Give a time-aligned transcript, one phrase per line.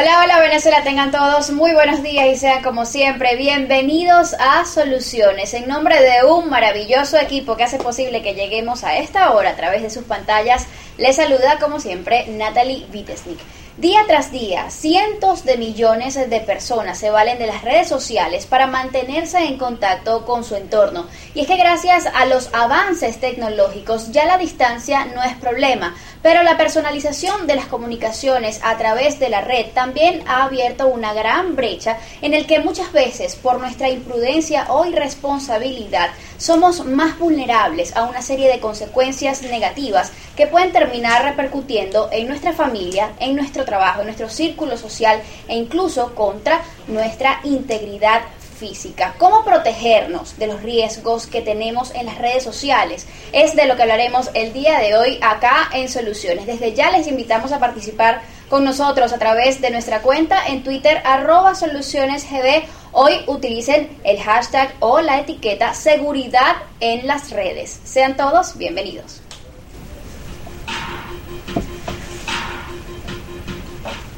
[0.00, 5.52] Hola, hola Venezuela, tengan todos muy buenos días y sean como siempre bienvenidos a Soluciones.
[5.54, 9.56] En nombre de un maravilloso equipo que hace posible que lleguemos a esta hora a
[9.56, 10.68] través de sus pantallas,
[10.98, 13.40] les saluda como siempre Natalie Vitesnik.
[13.78, 18.66] Día tras día, cientos de millones de personas se valen de las redes sociales para
[18.66, 21.06] mantenerse en contacto con su entorno.
[21.32, 26.42] Y es que gracias a los avances tecnológicos ya la distancia no es problema, pero
[26.42, 31.54] la personalización de las comunicaciones a través de la red también ha abierto una gran
[31.54, 38.04] brecha en el que muchas veces por nuestra imprudencia o irresponsabilidad somos más vulnerables a
[38.04, 44.00] una serie de consecuencias negativas que pueden terminar repercutiendo en nuestra familia, en nuestro trabajo,
[44.00, 48.22] en nuestro círculo social e incluso contra nuestra integridad
[48.58, 49.14] física.
[49.18, 53.06] ¿Cómo protegernos de los riesgos que tenemos en las redes sociales?
[53.32, 56.46] Es de lo que hablaremos el día de hoy acá en Soluciones.
[56.46, 61.00] Desde ya les invitamos a participar con nosotros a través de nuestra cuenta en Twitter
[61.04, 62.64] arroba solucionesgb.
[62.92, 67.80] Hoy utilicen el hashtag o la etiqueta seguridad en las redes.
[67.84, 69.20] Sean todos bienvenidos.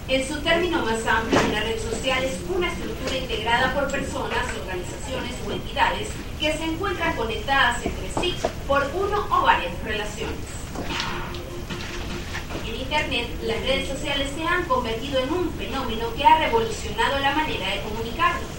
[0.09, 5.35] En su término más amplio, una red social es una estructura integrada por personas, organizaciones
[5.47, 6.09] o entidades
[6.39, 8.37] que se encuentran conectadas entre sí
[8.67, 10.37] por uno o varias relaciones.
[12.67, 17.35] En Internet, las redes sociales se han convertido en un fenómeno que ha revolucionado la
[17.35, 18.51] manera de comunicarnos.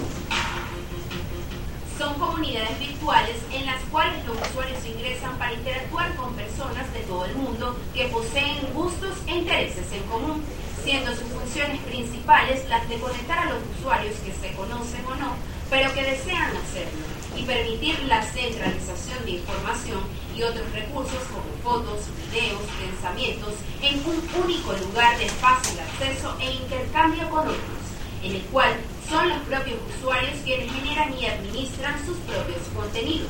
[1.97, 7.25] Son comunidades virtuales en las cuales los usuarios ingresan para interactuar con personas de todo
[7.25, 10.44] el mundo que poseen gustos e intereses en común
[10.84, 15.35] siendo sus funciones principales las de conectar a los usuarios que se conocen o no,
[15.69, 20.02] pero que desean hacerlo, y permitir la centralización de información
[20.44, 27.29] otros recursos como fotos, videos, pensamientos en un único lugar de fácil acceso e intercambio
[27.29, 27.81] con otros,
[28.24, 28.74] en el cual
[29.09, 33.29] son los propios usuarios quienes generan y administran sus propios contenidos.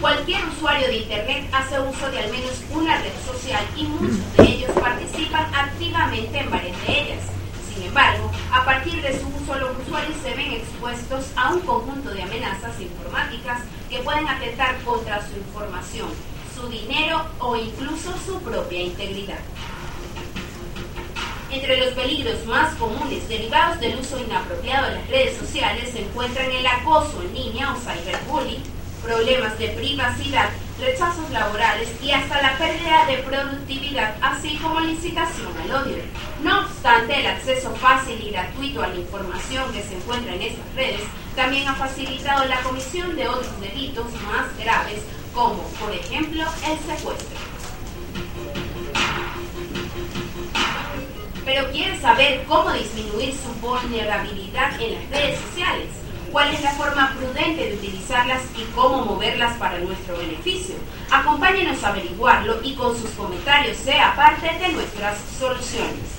[0.00, 4.42] Cualquier usuario de Internet hace uso de al menos una red social y muchos de
[4.44, 7.24] ellos participan activamente en varias de ellas.
[7.76, 12.08] Sin embargo, a partir de su uso los usuarios se ven expuestos a un conjunto
[12.08, 13.60] de amenazas informáticas
[13.90, 16.08] que pueden atentar contra su información,
[16.54, 19.40] su dinero o incluso su propia integridad.
[21.50, 26.50] Entre los peligros más comunes derivados del uso inapropiado de las redes sociales se encuentran
[26.50, 28.62] el acoso en línea o cyberbullying,
[29.06, 30.50] problemas de privacidad,
[30.80, 36.02] rechazos laborales y hasta la pérdida de productividad, así como la incitación al odio.
[36.42, 40.74] No obstante, el acceso fácil y gratuito a la información que se encuentra en estas
[40.74, 41.02] redes
[41.36, 45.02] también ha facilitado la comisión de otros delitos más graves,
[45.32, 47.38] como por ejemplo el secuestro.
[51.44, 56.05] Pero ¿quieren saber cómo disminuir su vulnerabilidad en las redes sociales?
[56.36, 60.74] ¿Cuál es la forma prudente de utilizarlas y cómo moverlas para nuestro beneficio?
[61.10, 66.15] Acompáñenos a averiguarlo y con sus comentarios sea parte de nuestras soluciones.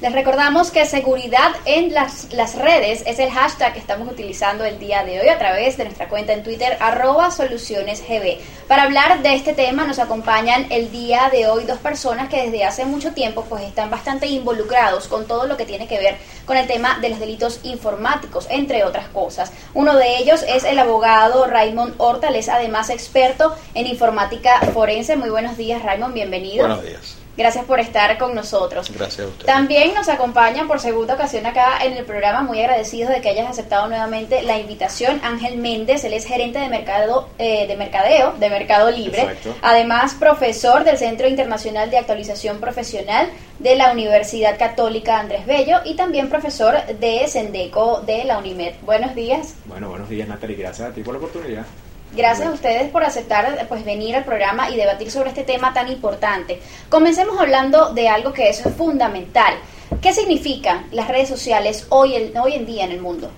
[0.00, 4.78] Les recordamos que seguridad en las, las, redes es el hashtag que estamos utilizando el
[4.78, 8.38] día de hoy a través de nuestra cuenta en Twitter arroba solucionesgb.
[8.68, 12.62] Para hablar de este tema nos acompañan el día de hoy dos personas que desde
[12.62, 16.16] hace mucho tiempo pues están bastante involucrados con todo lo que tiene que ver
[16.46, 19.50] con el tema de los delitos informáticos, entre otras cosas.
[19.74, 25.16] Uno de ellos es el abogado Raymond Hortal, es además experto en informática forense.
[25.16, 26.68] Muy buenos días Raymond, bienvenido.
[26.68, 27.17] Buenos días.
[27.38, 28.90] Gracias por estar con nosotros.
[28.92, 29.46] Gracias a usted.
[29.46, 33.48] También nos acompaña por segunda ocasión acá en el programa, muy agradecidos de que hayas
[33.48, 35.20] aceptado nuevamente la invitación.
[35.22, 39.22] Ángel Méndez, él es gerente de mercado eh, de mercadeo de Mercado Libre.
[39.22, 39.54] Exacto.
[39.62, 43.30] Además, profesor del Centro Internacional de Actualización Profesional
[43.60, 48.74] de la Universidad Católica Andrés Bello y también profesor de Sendeco de la UNIMED.
[48.82, 49.54] Buenos días.
[49.66, 51.66] Bueno, buenos días Natalie, gracias a ti por la oportunidad.
[52.16, 55.88] Gracias a ustedes por aceptar pues venir al programa y debatir sobre este tema tan
[55.88, 56.60] importante.
[56.88, 59.54] Comencemos hablando de algo que es fundamental.
[60.00, 63.30] ¿Qué significan las redes sociales hoy, en- hoy en día en el mundo?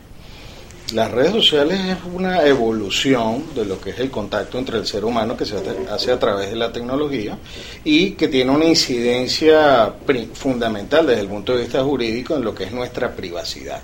[0.94, 5.04] Las redes sociales es una evolución de lo que es el contacto entre el ser
[5.04, 5.56] humano que se
[5.90, 7.38] hace- a través de la tecnología
[7.84, 9.92] y que tiene una incidencia
[10.34, 13.80] fundamental desde el punto de vista jurídico en lo que es nuestra privacidad.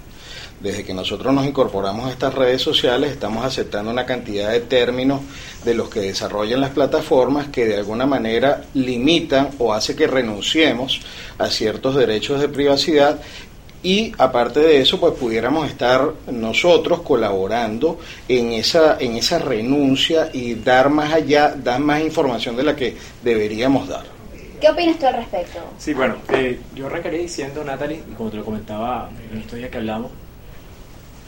[0.60, 5.20] Desde que nosotros nos incorporamos a estas redes sociales estamos aceptando una cantidad de términos
[5.64, 11.00] de los que desarrollan las plataformas que de alguna manera limitan o hace que renunciemos
[11.38, 13.20] a ciertos derechos de privacidad
[13.82, 20.54] y aparte de eso, pues pudiéramos estar nosotros colaborando en esa, en esa renuncia y
[20.54, 24.04] dar más allá, dar más información de la que deberíamos dar.
[24.60, 25.60] ¿Qué opinas tú al respecto?
[25.78, 29.70] Sí, bueno, eh, yo arrancaría diciendo, Natalie, y como te lo comentaba en estos días
[29.70, 30.10] que hablamos,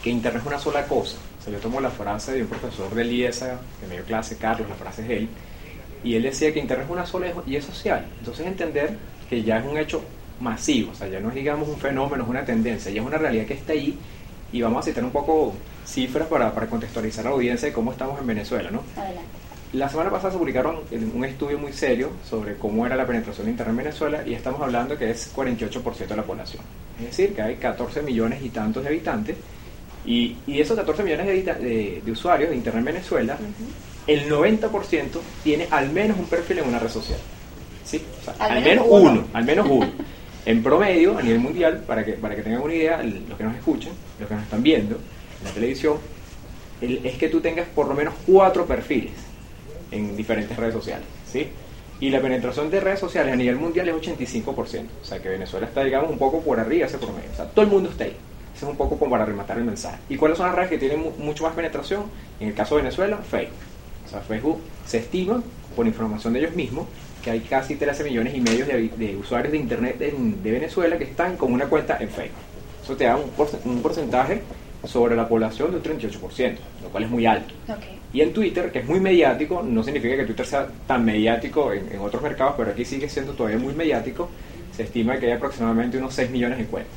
[0.08, 1.18] que Internet es una sola cosa.
[1.38, 4.38] O sea, yo tomo la frase de un profesor de IESA, que me dio clase,
[4.38, 5.28] Carlos, la frase es él,
[6.02, 8.06] y él decía que Internet es una sola y es social.
[8.18, 8.96] Entonces entender
[9.28, 10.02] que ya es un hecho
[10.40, 13.18] masivo, o sea, ya no es digamos un fenómeno, es una tendencia, ya es una
[13.18, 13.98] realidad que está ahí,
[14.50, 15.52] y vamos a citar un poco
[15.84, 18.82] cifras para, para contextualizar a la audiencia de cómo estamos en Venezuela, ¿no?
[18.96, 19.28] Adelante.
[19.74, 20.78] La semana pasada se publicaron
[21.14, 24.62] un estudio muy serio sobre cómo era la penetración de Internet en Venezuela y estamos
[24.62, 26.62] hablando que es 48% de la población.
[26.98, 29.36] Es decir, que hay 14 millones y tantos de habitantes
[30.10, 33.38] y, y esos 14 millones de, de- de usuarios de Internet en Venezuela,
[34.06, 35.02] el 90%
[35.44, 37.18] tiene al menos un perfil en una red social.
[37.84, 38.02] ¿Sí?
[38.20, 39.10] O sea, Al al, menos menos uno.
[39.12, 39.88] uno, al menos uno.
[40.46, 43.54] En promedio, a nivel mundial, para que, para que tengan una idea, los que nos
[43.54, 45.98] escuchen, los que nos están viendo en la televisión,
[46.80, 49.12] el- es que tú tengas por lo menos cuatro perfiles
[49.90, 51.48] en diferentes redes sociales, ¿sí?
[52.00, 55.66] Y la penetración de redes sociales a nivel mundial es 85%, o sea que Venezuela
[55.66, 58.04] está, digamos, un poco por arriba de ese promedio, o sea, todo el mundo está
[58.04, 58.16] ahí.
[58.58, 59.98] Eso es un poco como para rematar el mensaje.
[60.08, 62.02] ¿Y cuáles son las redes que tienen mu- mucho más penetración?
[62.40, 63.54] En el caso de Venezuela, Facebook.
[64.04, 65.40] O sea, Facebook se estima,
[65.76, 66.86] por información de ellos mismos,
[67.22, 71.04] que hay casi 13 millones y medio de, de usuarios de Internet de Venezuela que
[71.04, 72.40] están con una cuenta en Facebook.
[72.82, 74.42] Eso te da un, porce- un porcentaje
[74.84, 77.54] sobre la población de un 38%, lo cual es muy alto.
[77.68, 77.78] Ok.
[78.12, 81.92] Y en Twitter, que es muy mediático, no significa que Twitter sea tan mediático en,
[81.92, 84.28] en otros mercados, pero aquí sigue siendo todavía muy mediático,
[84.74, 86.92] se estima que hay aproximadamente unos 6 millones de cuentas.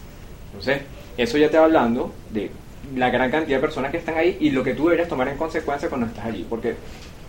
[0.48, 0.82] Entonces,
[1.22, 2.52] eso ya te va hablando de
[2.96, 5.38] la gran cantidad de personas que están ahí y lo que tú deberías tomar en
[5.38, 6.46] consecuencia cuando estás allí.
[6.50, 6.76] Porque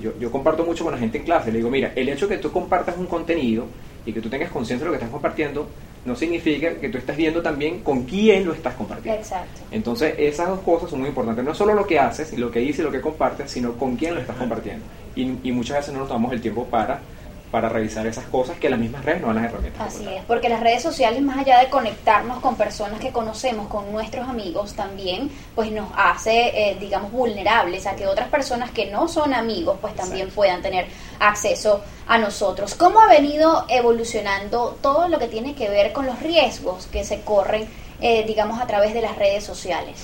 [0.00, 2.36] yo, yo comparto mucho con la gente en clase, le digo, mira, el hecho de
[2.36, 3.66] que tú compartas un contenido
[4.04, 5.68] y que tú tengas conciencia de lo que estás compartiendo,
[6.04, 9.20] no significa que tú estás viendo también con quién lo estás compartiendo.
[9.20, 9.60] Exacto.
[9.70, 11.44] Entonces, esas dos cosas son muy importantes.
[11.44, 13.96] No solo lo que haces, y lo que dices y lo que compartes, sino con
[13.96, 14.84] quién lo estás compartiendo.
[15.14, 17.00] Y, y muchas veces no nos tomamos el tiempo para,
[17.52, 19.94] para revisar esas cosas que las mismas redes no dan las herramientas.
[19.94, 23.92] Así es, porque las redes sociales, más allá de conectarnos con personas que conocemos, con
[23.92, 29.06] nuestros amigos, también pues nos hace, eh, digamos, vulnerables a que otras personas que no
[29.06, 30.36] son amigos, pues también Exacto.
[30.36, 30.86] puedan tener
[31.20, 32.74] acceso a nosotros.
[32.74, 37.20] ¿Cómo ha venido evolucionando todo lo que tiene que ver con los riesgos que se
[37.20, 37.68] corren,
[38.00, 39.98] eh, digamos, a través de las redes sociales?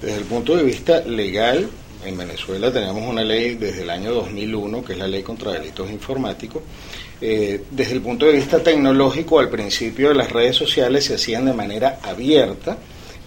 [0.00, 1.68] Desde el punto de vista legal,
[2.04, 5.90] en Venezuela tenemos una ley desde el año 2001, que es la ley contra delitos
[5.90, 6.62] informáticos.
[7.20, 11.52] Eh, desde el punto de vista tecnológico, al principio las redes sociales se hacían de
[11.52, 12.78] manera abierta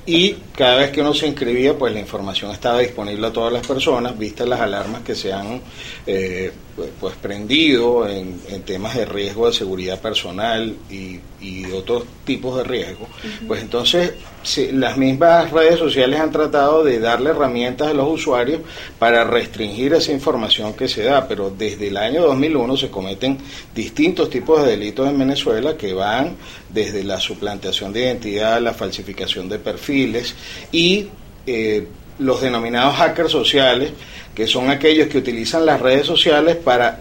[0.05, 3.65] y cada vez que uno se inscribía, pues la información estaba disponible a todas las
[3.65, 5.61] personas, vistas las alarmas que se han
[6.05, 12.03] eh, pues, pues, prendido en, en temas de riesgo de seguridad personal y, y otros
[12.25, 13.07] tipos de riesgo.
[13.47, 14.13] Pues entonces
[14.43, 18.61] sí, las mismas redes sociales han tratado de darle herramientas a los usuarios
[18.99, 23.37] para restringir esa información que se da, pero desde el año 2001 se cometen
[23.73, 26.35] distintos tipos de delitos en Venezuela que van
[26.69, 30.35] desde la suplantación de identidad, la falsificación de perfiles
[30.71, 31.07] y
[31.45, 31.87] eh,
[32.19, 33.91] los denominados hackers sociales,
[34.35, 36.99] que son aquellos que utilizan las redes sociales para,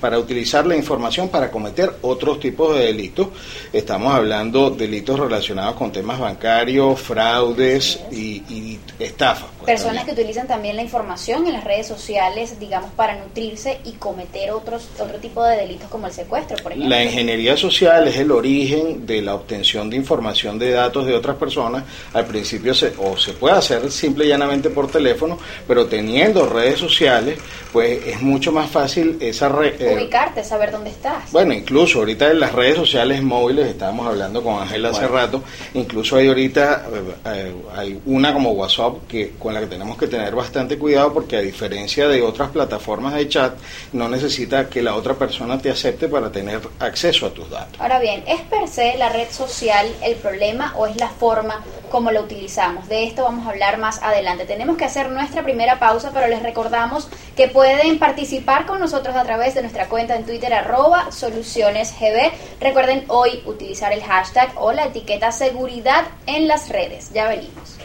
[0.00, 3.28] para utilizar la información para cometer otros tipos de delitos.
[3.72, 9.48] Estamos hablando de delitos relacionados con temas bancarios, fraudes y, y estafas.
[9.58, 13.92] pues, Personas que utilizan también la información en las redes sociales, digamos, para nutrirse y
[13.92, 16.90] cometer otros otro tipo de delitos como el secuestro, por ejemplo.
[16.90, 21.36] La ingeniería social es el origen de la obtención de información de datos de otras
[21.36, 21.84] personas.
[22.12, 26.57] Al principio se, o se puede hacer simple y llanamente por teléfono, pero teniendo redes
[26.78, 27.38] sociales,
[27.72, 29.80] pues es mucho más fácil esa red.
[29.80, 31.30] Eh, Ubicarte, saber dónde estás.
[31.32, 35.42] Bueno, incluso ahorita en las redes sociales móviles, estábamos hablando con Ángel hace rato,
[35.74, 36.86] incluso hay ahorita
[37.26, 41.36] eh, hay una como WhatsApp que con la que tenemos que tener bastante cuidado porque
[41.36, 43.54] a diferencia de otras plataformas de chat,
[43.92, 47.80] no necesita que la otra persona te acepte para tener acceso a tus datos.
[47.80, 52.10] Ahora bien, ¿es per se la red social el problema o es la forma como
[52.10, 52.88] la utilizamos?
[52.88, 54.44] De esto vamos a hablar más adelante.
[54.44, 59.24] Tenemos que hacer nuestra primera pausa, pero les recordamos que pueden participar con nosotros a
[59.24, 62.32] través de nuestra cuenta en Twitter arroba solucionesgb.
[62.58, 67.12] Recuerden hoy utilizar el hashtag o la etiqueta seguridad en las redes.
[67.12, 67.76] Ya venimos.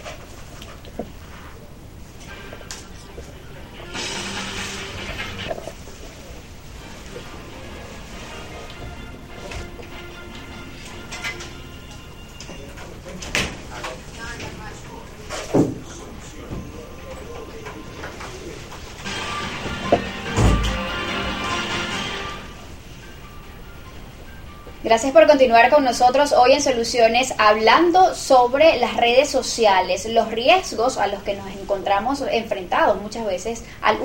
[24.93, 30.99] Gracias por continuar con nosotros hoy en Soluciones hablando sobre las redes sociales, los riesgos
[30.99, 33.97] a los que nos encontramos enfrentados muchas veces al,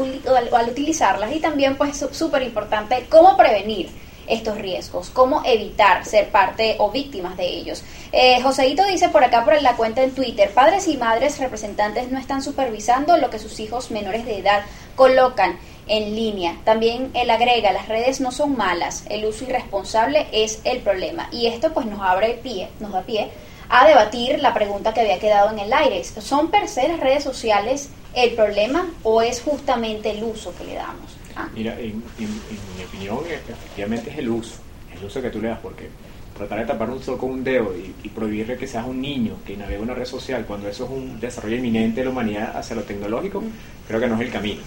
[0.66, 3.90] utilizarlas y también pues súper importante cómo prevenir
[4.28, 7.84] estos riesgos, cómo evitar ser parte o víctimas de ellos.
[8.12, 12.18] Eh, Joseito dice por acá por la cuenta en Twitter, padres y madres representantes no
[12.18, 14.62] están supervisando lo que sus hijos menores de edad
[14.96, 16.56] colocan en línea.
[16.64, 21.28] También él agrega, las redes no son malas, el uso irresponsable es el problema.
[21.32, 23.30] Y esto pues nos abre pie, nos da pie
[23.68, 26.02] a debatir la pregunta que había quedado en el aire.
[26.04, 30.74] ¿Son per se las redes sociales el problema o es justamente el uso que le
[30.74, 31.16] damos?
[31.36, 31.48] Ah.
[31.54, 34.56] Mira, en, mi opinión, efectivamente es el uso,
[34.96, 35.88] el uso que tú le das, porque
[36.36, 39.36] tratar de tapar un sol con un dedo y, y, prohibirle que seas un niño
[39.44, 42.76] que navegue una red social cuando eso es un desarrollo inminente de la humanidad hacia
[42.76, 43.42] lo tecnológico,
[43.86, 44.62] creo que no es el camino.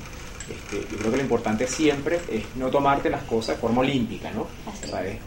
[0.51, 4.31] Este, yo creo que lo importante siempre es no tomarte las cosas de forma olímpica,
[4.31, 4.47] ¿no?
[4.85, 5.17] ¿Sabes?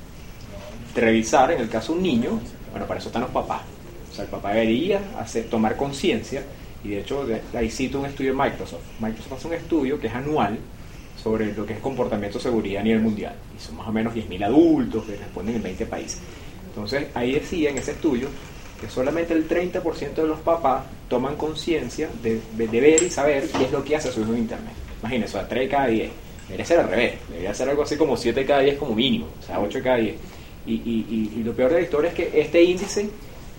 [0.94, 2.40] Revisar, en el caso de un niño,
[2.70, 3.62] bueno, para eso están los papás.
[4.10, 6.42] O sea, el papá debería hacer, tomar conciencia,
[6.84, 8.82] y de hecho ahí cito un estudio de Microsoft.
[9.00, 10.58] Microsoft hace un estudio que es anual
[11.20, 13.34] sobre lo que es comportamiento de seguridad a nivel mundial.
[13.56, 16.20] Y son más o menos 10.000 adultos que responden en 20 países.
[16.68, 18.28] Entonces, ahí decía en ese estudio
[18.80, 23.64] que solamente el 30% de los papás toman conciencia de, de, ver y saber qué
[23.64, 24.83] es lo que hace su hijo en Internet.
[25.04, 26.10] Imagínense, o sea, 3 cada 10.
[26.46, 29.46] Debería ser al revés, debería ser algo así como 7 cada 10 como mínimo, o
[29.46, 30.16] sea, 8 cada 10.
[30.66, 33.10] Y, y, y, lo peor de la historia es que este índice,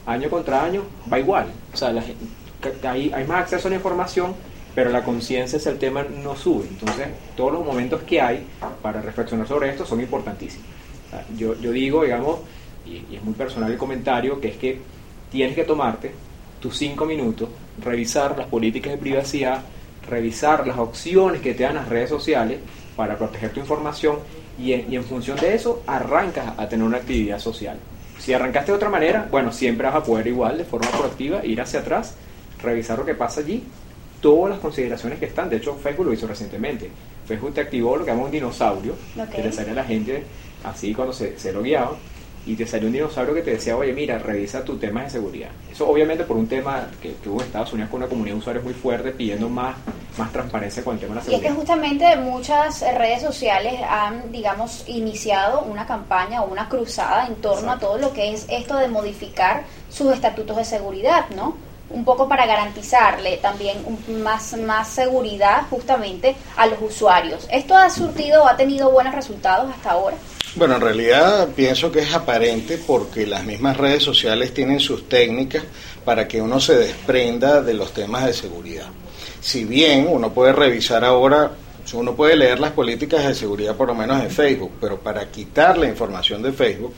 [0.08, 1.46] año contra año, va igual.
[1.72, 4.34] O sea, hay, hay más acceso a la información,
[4.74, 6.66] pero la conciencia es el tema no sube.
[6.68, 8.44] Entonces, todos los momentos que hay
[8.82, 10.66] para reflexionar sobre esto son importantísimos.
[11.38, 12.40] yo, yo digo, digamos,
[12.88, 14.80] y, y, es muy personal el comentario, que es que
[15.32, 16.12] tienes que tomarte
[16.60, 17.50] tus 5 minutos,
[17.84, 19.64] revisar las políticas de privacidad,
[20.10, 22.60] revisar las opciones que te dan las redes sociales
[22.96, 24.18] para proteger tu información
[24.58, 27.78] y en, función de eso arrancas a tener una actividad social.
[28.20, 31.60] Si arrancaste de otra manera, bueno, siempre vas a poder igual de forma proactiva ir
[31.60, 32.16] hacia atrás,
[32.62, 33.64] revisar lo que pasa allí,
[34.22, 35.50] todas las consideraciones que están.
[35.50, 36.90] De hecho, Facebook lo hizo recientemente.
[37.28, 38.96] Facebook te activó lo que llama un dinosaurio,
[39.34, 40.24] que le sale a la gente
[40.64, 41.98] así cuando se, se lo guiaba
[42.46, 45.50] y te salió un dinosaurio que te decía, oye, mira, revisa tu tema de seguridad.
[45.72, 48.64] Eso obviamente por un tema que, hubo en Estados Unidos con una comunidad de usuarios
[48.64, 49.76] muy fuerte pidiendo más,
[50.18, 51.44] más transparencia con el tema de la seguridad.
[51.44, 57.28] Y es que justamente muchas redes sociales han, digamos, iniciado una campaña o una cruzada
[57.28, 61.56] en torno a todo lo que es esto de modificar sus estatutos de seguridad, ¿no?
[61.88, 63.78] un poco para garantizarle también
[64.24, 67.48] más, más seguridad justamente a los usuarios.
[67.52, 70.18] ¿Esto ha surtido o ha tenido buenos resultados hasta ahora?
[70.56, 75.64] Bueno, en realidad pienso que es aparente porque las mismas redes sociales tienen sus técnicas
[76.06, 78.88] para que uno se desprenda de los temas de seguridad.
[79.42, 81.52] Si bien uno puede revisar ahora,
[81.92, 85.78] uno puede leer las políticas de seguridad por lo menos en Facebook, pero para quitar
[85.78, 86.94] la información de Facebook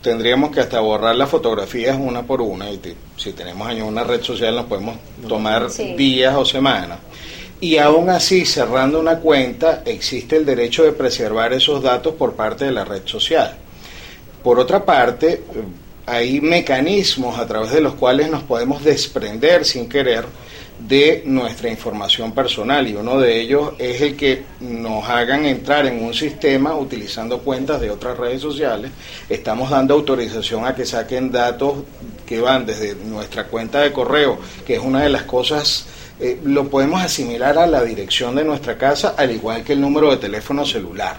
[0.00, 2.80] tendríamos que hasta borrar las fotografías una por una y
[3.16, 4.96] si tenemos en una red social nos podemos
[5.28, 7.00] tomar días o semanas
[7.60, 12.66] y aún así cerrando una cuenta existe el derecho de preservar esos datos por parte
[12.66, 13.56] de la red social.
[14.42, 15.42] Por otra parte,
[16.04, 20.24] hay mecanismos a través de los cuales nos podemos desprender sin querer
[20.78, 26.04] de nuestra información personal y uno de ellos es el que nos hagan entrar en
[26.04, 28.90] un sistema utilizando cuentas de otras redes sociales.
[29.28, 31.78] Estamos dando autorización a que saquen datos
[32.26, 35.86] que van desde nuestra cuenta de correo, que es una de las cosas
[36.18, 40.10] eh, lo podemos asimilar a la dirección de nuestra casa, al igual que el número
[40.10, 41.16] de teléfono celular.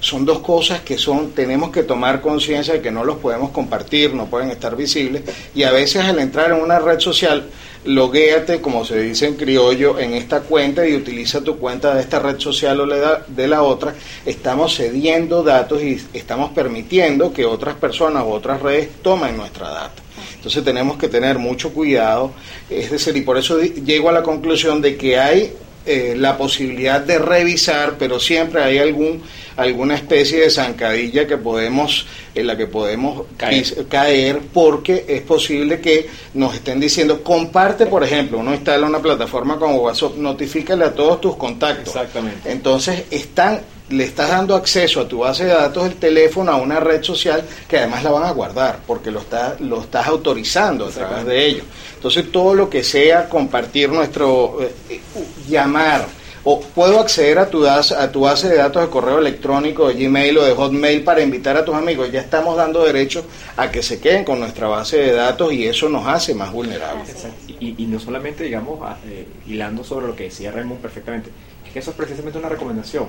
[0.00, 4.14] Son dos cosas que son, tenemos que tomar conciencia de que no los podemos compartir,
[4.14, 5.22] no pueden estar visibles,
[5.54, 7.48] y a veces al entrar en una red social,
[7.84, 12.18] loguéate, como se dice en criollo, en esta cuenta y utiliza tu cuenta de esta
[12.18, 12.86] red social o
[13.28, 13.94] de la otra,
[14.26, 20.01] estamos cediendo datos y estamos permitiendo que otras personas o otras redes tomen nuestra data.
[20.42, 22.32] Entonces tenemos que tener mucho cuidado,
[22.68, 25.52] es decir, y por eso llego a la conclusión de que hay
[25.86, 29.22] eh, la posibilidad de revisar, pero siempre hay algún
[29.56, 34.40] alguna especie de zancadilla que podemos en la que podemos caer.
[34.52, 39.76] porque es posible que nos estén diciendo comparte por ejemplo uno instala una plataforma como
[39.76, 41.94] WhatsApp notifícale a todos tus contactos.
[41.94, 42.50] Exactamente.
[42.50, 43.60] entonces están
[43.92, 47.44] le estás dando acceso a tu base de datos del teléfono a una red social
[47.68, 51.46] que además la van a guardar porque lo está, lo estás autorizando a través de
[51.46, 51.64] ellos.
[51.94, 55.00] Entonces todo lo que sea compartir nuestro eh, eh,
[55.48, 56.06] llamar
[56.44, 60.38] o puedo acceder a tu, a tu base de datos de correo electrónico, de Gmail
[60.38, 62.10] o de Hotmail para invitar a tus amigos.
[62.10, 63.24] Ya estamos dando derecho
[63.56, 67.26] a que se queden con nuestra base de datos y eso nos hace más vulnerables.
[67.60, 71.30] Y, y no solamente, digamos, eh, hilando sobre lo que decía Raymond perfectamente,
[71.64, 73.06] es que eso es precisamente una recomendación.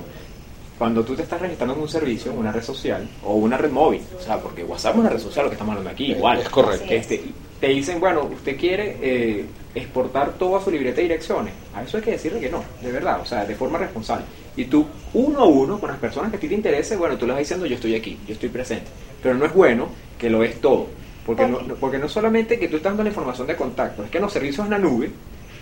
[0.78, 4.02] Cuando tú te estás registrando en un servicio, una red social o una red móvil,
[4.18, 6.40] o sea, porque WhatsApp es una red social, lo que estamos hablando aquí, igual.
[6.40, 6.84] Es correcto.
[6.86, 7.02] Es.
[7.10, 7.22] Este,
[7.60, 11.54] te dicen, bueno, usted quiere eh, exportar toda su libreta de direcciones.
[11.74, 14.24] A eso hay que decirle que no, de verdad, o sea, de forma responsable.
[14.56, 17.26] Y tú, uno a uno, con las personas que a ti te interese, bueno, tú
[17.26, 18.86] le vas diciendo, yo estoy aquí, yo estoy presente.
[19.22, 19.88] Pero no es bueno
[20.18, 20.88] que lo ves todo.
[21.24, 24.10] Porque no, no- porque no solamente que tú estás dando la información de contacto, es
[24.10, 25.10] que los servicios en la nube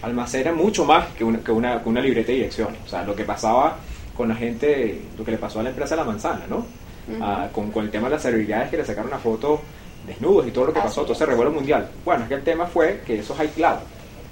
[0.03, 2.81] almacenan mucho más que una, que una, que una libreta de direcciones.
[2.85, 3.77] O sea, lo que pasaba
[4.17, 6.67] con la gente, lo que le pasó a la empresa de la manzana, ¿no?
[7.21, 9.61] Ah, con, con el tema de las celebridades que le sacaron una foto
[10.07, 11.05] desnudos y todo lo que Así pasó, es.
[11.05, 11.89] entonces revuelo mundial.
[12.05, 13.81] Bueno, es que el tema fue que eso es aislado.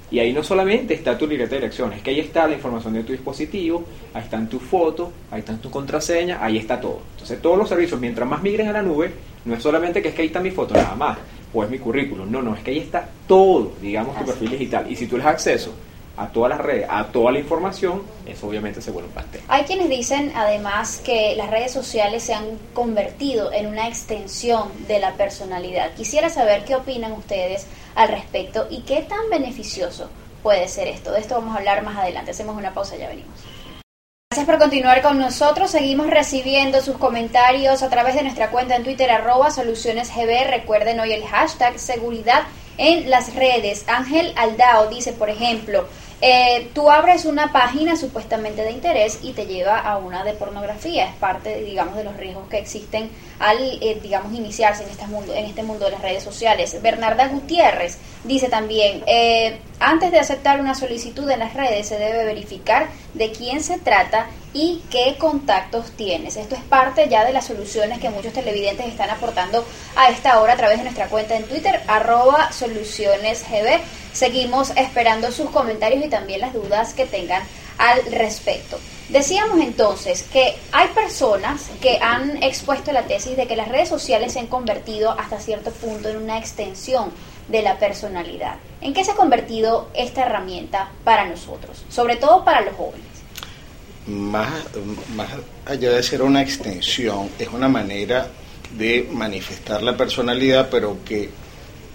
[0.09, 2.93] Y ahí no solamente está tu libreta de direcciones, es que ahí está la información
[2.93, 6.99] de tu dispositivo, ahí están tus fotos, ahí están tus contraseñas, ahí está todo.
[7.13, 9.09] Entonces todos los servicios, mientras más migren a la nube,
[9.45, 11.17] no es solamente que es que ahí está mi foto nada más,
[11.53, 14.51] o es mi currículum, no, no, es que ahí está todo, digamos, tu Así perfil
[14.51, 14.91] digital.
[14.91, 15.73] Y si tú les acceso
[16.17, 19.41] a todas las redes, a toda la información, eso obviamente se vuelve un pastel.
[19.47, 24.99] Hay quienes dicen además que las redes sociales se han convertido en una extensión de
[24.99, 25.93] la personalidad.
[25.95, 30.09] Quisiera saber qué opinan ustedes al respecto y qué tan beneficioso
[30.43, 31.11] puede ser esto.
[31.11, 32.31] De esto vamos a hablar más adelante.
[32.31, 33.35] Hacemos una pausa, ya venimos.
[34.31, 35.71] Gracias por continuar con nosotros.
[35.71, 40.49] Seguimos recibiendo sus comentarios a través de nuestra cuenta en Twitter, arroba solucionesgb.
[40.49, 42.43] Recuerden hoy el hashtag seguridad
[42.77, 43.83] en las redes.
[43.87, 45.85] Ángel Aldao dice, por ejemplo,
[46.21, 51.07] eh, tú abres una página supuestamente de interés y te lleva a una de pornografía.
[51.07, 55.33] Es parte, digamos, de los riesgos que existen al, eh, digamos, iniciarse en este, mundo,
[55.33, 56.79] en este mundo de las redes sociales.
[56.81, 62.23] Bernarda Gutiérrez dice también, eh, antes de aceptar una solicitud en las redes se debe
[62.23, 66.35] verificar de quién se trata y qué contactos tienes.
[66.35, 70.53] Esto es parte ya de las soluciones que muchos televidentes están aportando a esta hora
[70.53, 73.79] a través de nuestra cuenta en Twitter, arroba solucionesgb.
[74.13, 77.43] Seguimos esperando sus comentarios y también las dudas que tengan
[77.77, 78.77] al respecto.
[79.09, 84.33] Decíamos entonces que hay personas que han expuesto la tesis de que las redes sociales
[84.33, 87.11] se han convertido hasta cierto punto en una extensión
[87.47, 88.55] de la personalidad.
[88.79, 91.83] ¿En qué se ha convertido esta herramienta para nosotros?
[91.89, 93.10] Sobre todo para los jóvenes.
[94.07, 94.49] Más,
[95.15, 95.29] más
[95.65, 98.27] allá de ser una extensión, es una manera
[98.77, 101.29] de manifestar la personalidad, pero que,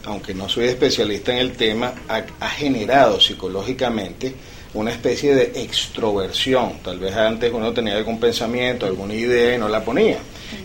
[0.04, 4.34] aunque no soy especialista en el tema, ha, generado psicológicamente
[4.74, 6.78] una especie de extroversión.
[6.82, 10.18] Tal vez antes uno tenía algún pensamiento, alguna idea y no la ponía.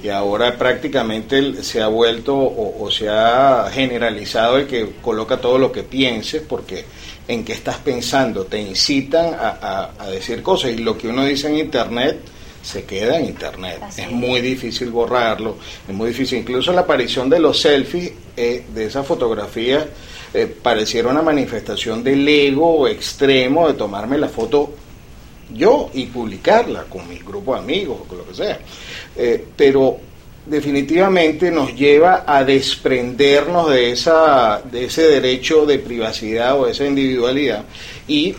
[0.04, 5.58] Y ahora prácticamente se ha vuelto o, o se ha generalizado el que coloca todo
[5.58, 6.86] lo que pienses porque
[7.32, 11.24] en qué estás pensando, te incitan a, a- a decir cosas y lo que uno
[11.26, 12.20] dice en internet
[12.62, 13.80] se queda en internet.
[13.82, 14.14] Así es es.
[14.14, 16.40] muy difícil borrarlo, es muy difícil.
[16.40, 19.86] Incluso la aparición de los selfies, eh, de esas fotografías,
[20.34, 24.74] eh, pareciera una manifestación del ego extremo de tomarme la foto
[25.54, 28.60] yo y publicarla con mi grupo de amigos o con lo que sea.
[29.16, 29.98] Eh, pero
[30.46, 36.86] definitivamente nos lleva a desprendernos de, esa, de ese derecho de privacidad o de esa
[36.86, 37.64] individualidad
[38.08, 38.36] y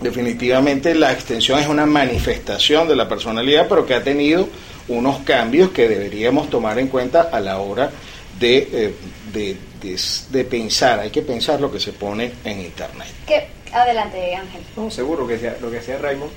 [0.00, 4.48] definitivamente la extensión es una manifestación de la personalidad, pero que ha tenido
[4.88, 7.90] unos cambios que deberíamos tomar en cuenta a la hora
[8.38, 8.94] de, eh,
[9.32, 10.98] de, de- de pensar.
[11.00, 13.06] Hay que pensar lo que se pone en Internet.
[13.26, 13.46] ¿Qué?
[13.72, 14.60] Adelante, Ángel.
[14.76, 16.30] No, seguro que sea, lo que sea Raymond,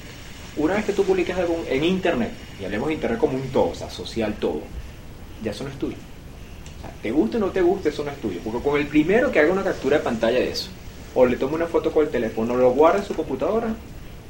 [0.57, 3.69] una vez que tú publicas algo en internet, y hablemos de internet como un todo,
[3.69, 4.61] o sea, social todo,
[5.43, 5.97] ya eso no es tuyo.
[6.77, 8.39] O sea, te guste o no te guste, eso no es tuyo.
[8.43, 10.69] Porque con el primero que haga una captura de pantalla de eso,
[11.13, 13.73] o le toma una foto con el teléfono, lo guarda en su computadora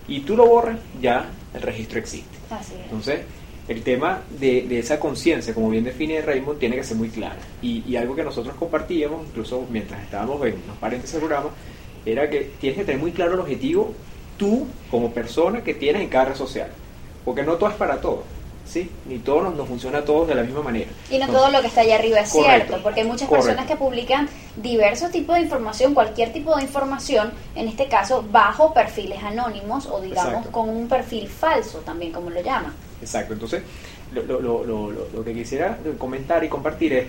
[0.08, 2.38] y tú lo borras, ya el registro existe.
[2.50, 2.82] Así es.
[2.84, 3.22] Entonces,
[3.68, 7.38] el tema de, de esa conciencia, como bien define Raymond, tiene que ser muy clara.
[7.62, 11.50] Y, y algo que nosotros compartíamos, incluso mientras estábamos en los paréntesis del programa,
[12.06, 13.94] era que tienes que tener muy claro el objetivo
[14.38, 16.70] tú como persona que tienes en cada red social.
[17.26, 18.20] Porque no todo es para todos,
[18.66, 18.90] ¿sí?
[19.08, 20.92] Ni todo nos, nos funciona a todos de la misma manera.
[21.10, 23.28] Y no Entonces, todo lo que está allá arriba es Correcto, cierto, porque hay muchas
[23.28, 23.48] correcto.
[23.50, 28.74] personas que publican diversos tipos de información, cualquier tipo de información, en este caso bajo
[28.74, 30.52] perfiles anónimos o digamos Exacto.
[30.52, 32.74] con un perfil falso también, como lo llaman.
[33.02, 33.64] Exacto, entonces
[34.14, 37.08] lo, lo, lo, lo, lo- lo que quisiera comentar y compartir es,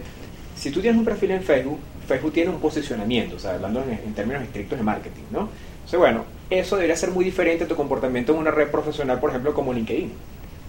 [0.57, 3.91] si tú tienes un perfil en Facebook, Facebook tiene un posicionamiento, o sea, hablando en,
[3.93, 5.49] en términos estrictos de marketing, ¿no?
[5.77, 9.31] Entonces, bueno, eso debería ser muy diferente a tu comportamiento en una red profesional, por
[9.31, 10.13] ejemplo, como LinkedIn.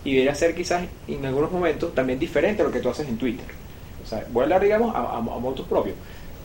[0.03, 3.17] Y debería ser quizás en algunos momentos también diferente a lo que tú haces en
[3.17, 3.45] Twitter.
[4.03, 5.95] O sea, voy a hablar, digamos, a, a, a motos propios.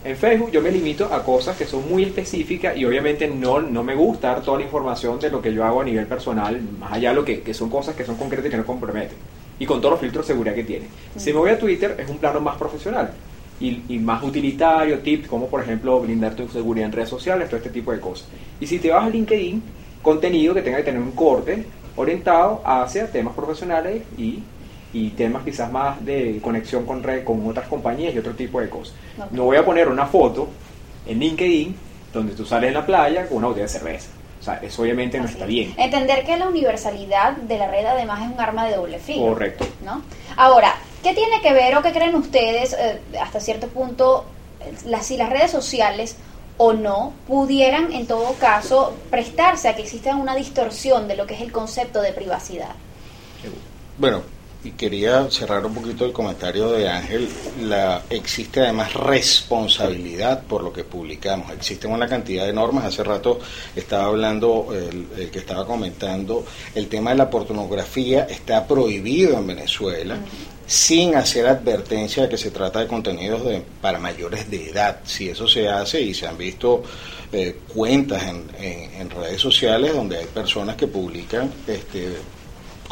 [0.03, 3.83] En Facebook yo me limito a cosas que son muy específicas y obviamente no, no
[3.83, 6.91] me gusta dar toda la información de lo que yo hago a nivel personal, más
[6.91, 9.17] allá de lo que, que son cosas que son concretas y que no comprometen.
[9.59, 10.87] Y con todos los filtros de seguridad que tiene.
[11.15, 13.13] Si me voy a Twitter es un plano más profesional
[13.63, 17.57] y, y más utilitario, tips como por ejemplo blindar tu seguridad en redes sociales, todo
[17.57, 18.27] este tipo de cosas.
[18.59, 19.63] Y si te vas a LinkedIn,
[20.01, 24.39] contenido que tenga que tener un corte orientado hacia temas profesionales y,
[24.91, 28.69] y temas quizás más de conexión con red, con otras compañías y otro tipo de
[28.69, 28.95] cosas.
[29.31, 30.49] No voy a poner una foto
[31.07, 31.75] en LinkedIn
[32.13, 34.09] donde tú sales en la playa con una botella de cerveza.
[34.41, 35.47] O sea, eso obviamente no está es.
[35.47, 35.73] bien.
[35.77, 39.27] Entender que la universalidad de la red además es un arma de doble filo.
[39.27, 39.65] Correcto.
[39.85, 40.01] ¿no?
[40.35, 44.25] Ahora, ¿qué tiene que ver o qué creen ustedes eh, hasta cierto punto
[44.85, 46.15] las, si las redes sociales
[46.57, 51.35] o no pudieran en todo caso prestarse a que exista una distorsión de lo que
[51.35, 52.75] es el concepto de privacidad?
[53.97, 54.21] Bueno,
[54.63, 57.27] y quería cerrar un poquito el comentario de Ángel.
[57.63, 61.51] La, existe además responsabilidad por lo que publicamos.
[61.51, 62.85] Existen una cantidad de normas.
[62.85, 63.39] Hace rato
[63.75, 69.47] estaba hablando, el, el que estaba comentando, el tema de la pornografía está prohibido en
[69.47, 70.17] Venezuela.
[70.65, 74.99] Sin hacer advertencia de que se trata de contenidos de, para mayores de edad.
[75.03, 76.83] Si eso se hace y se han visto
[77.31, 82.17] eh, cuentas en, en, en redes sociales donde hay personas que publican este,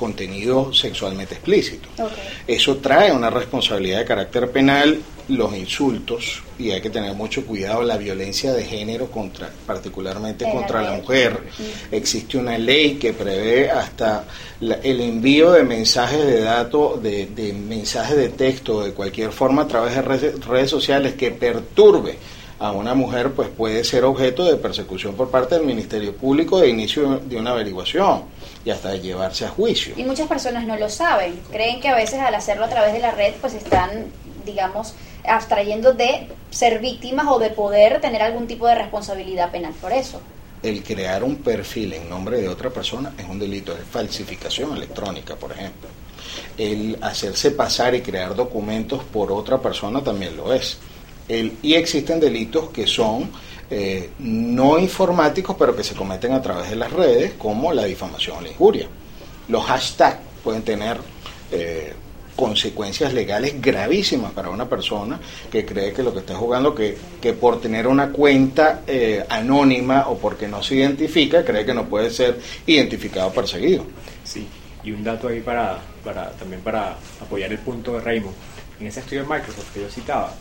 [0.01, 1.87] contenido sexualmente explícito.
[1.93, 2.55] Okay.
[2.57, 7.83] Eso trae una responsabilidad de carácter penal, los insultos, y hay que tener mucho cuidado,
[7.83, 11.31] la violencia de género, contra, particularmente En contra la mujer.
[11.57, 11.95] Mm.
[11.95, 14.25] Existe una ley que prevé hasta
[14.59, 19.61] la- el envío de mensajes de datos, de, de mensajes de texto, de cualquier forma
[19.61, 22.17] a través de redes, redes sociales que perturbe
[22.59, 26.69] a una mujer, pues puede ser objeto de persecución por parte del Ministerio Público de
[26.69, 28.23] inicio de una averiguación
[28.63, 29.93] y hasta de llevarse a juicio.
[29.97, 31.39] Y muchas personas no lo saben.
[31.51, 34.05] Creen que a veces al hacerlo a través de la red, pues están,
[34.45, 34.93] digamos,
[35.25, 40.21] abstrayendo de ser víctimas o de poder tener algún tipo de responsabilidad penal por eso.
[40.63, 45.35] el crear un perfil en nombre de otra persona es un delito, es falsificación electrónica,
[45.35, 45.89] por ejemplo.
[46.57, 50.77] El hacerse pasar y crear documentos por otra persona también lo es.
[51.27, 53.31] El, y existen delitos que son
[53.73, 58.37] eh, no informáticos, pero que se cometen a través de las redes, como la difamación
[58.37, 58.87] o la injuria.
[59.47, 60.97] Los hashtags pueden tener
[61.53, 61.93] eh,
[62.35, 67.31] consecuencias legales gravísimas para una persona que cree que lo que está jugando, que, que
[67.31, 72.09] por tener una cuenta eh, anónima o porque no se identifica, cree que no puede
[72.09, 73.85] ser identificado o perseguido.
[74.25, 74.47] Sí,
[74.83, 78.35] y un dato ahí para, para también para apoyar el punto de Raymond.
[78.81, 80.33] En ese estudio de Microsoft que yo citaba,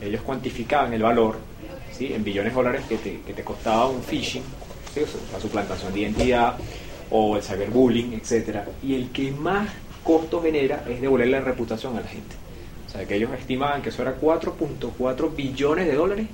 [0.00, 1.51] ellos cuantificaban el valor
[1.92, 2.12] ¿sí?
[2.12, 4.42] en billones de dólares que te, que te costaba un phishing,
[4.94, 5.00] ¿sí?
[5.00, 6.56] o sea, la suplantación de identidad
[7.10, 9.68] o el cyberbullying, etcétera Y el que más
[10.02, 12.36] costo genera es devolverle la reputación a la gente.
[12.86, 16.26] O sea, que ellos estimaban que eso era 4.4 billones de dólares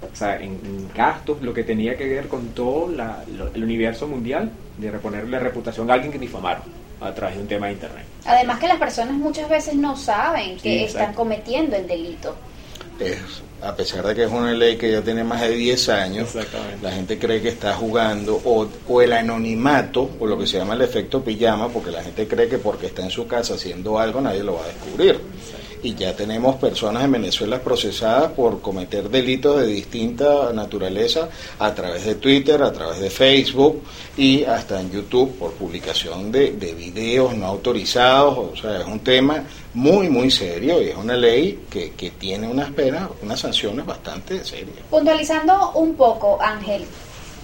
[0.00, 3.62] o sea, en, en gastos, lo que tenía que ver con todo la- lo- el
[3.62, 6.62] universo mundial de reponerle reputación a alguien que difamaron
[7.00, 8.04] a través de un tema de internet.
[8.24, 12.34] Además que las personas muchas veces no saben que Sí, están cometiendo el delito.
[13.00, 13.18] Es,
[13.62, 16.28] a pesar de que es una ley que ya tiene más de 10 años,
[16.82, 20.74] la gente cree que está jugando o, o el anonimato o lo que se llama
[20.74, 24.20] el efecto pijama, porque la gente cree que porque está en su casa haciendo algo
[24.20, 25.20] nadie lo va a descubrir.
[25.82, 32.04] Y ya tenemos personas en Venezuela procesadas por cometer delitos de distinta naturaleza a través
[32.04, 33.82] de Twitter, a través de Facebook
[34.16, 38.38] y hasta en YouTube por publicación de, de videos no autorizados.
[38.38, 42.48] O sea, es un tema muy, muy serio y es una ley que, que tiene
[42.48, 44.76] unas penas, unas sanciones bastante serias.
[44.90, 46.84] Puntualizando un poco, Ángel,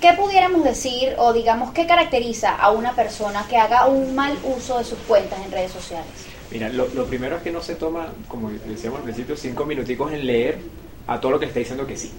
[0.01, 4.79] ¿qué pudiéramos decir o digamos qué caracteriza a una persona que haga un mal uso
[4.79, 6.07] de sus cuentas en redes sociales?
[6.51, 10.13] Mira, lo, lo primero es que no se toma, como decíamos al principio, cinco minuticos
[10.13, 10.59] en leer
[11.07, 12.13] a todo lo que está diciendo que sí.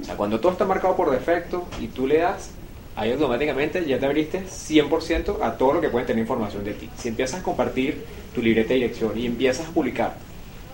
[0.00, 2.50] O sea, cuando todo está marcado por defecto y tú le das,
[2.96, 6.88] ahí automáticamente ya te abriste 100% a todo lo que pueden tener información de ti.
[6.96, 10.16] Si empiezas a compartir tu libreta de dirección y empiezas a publicar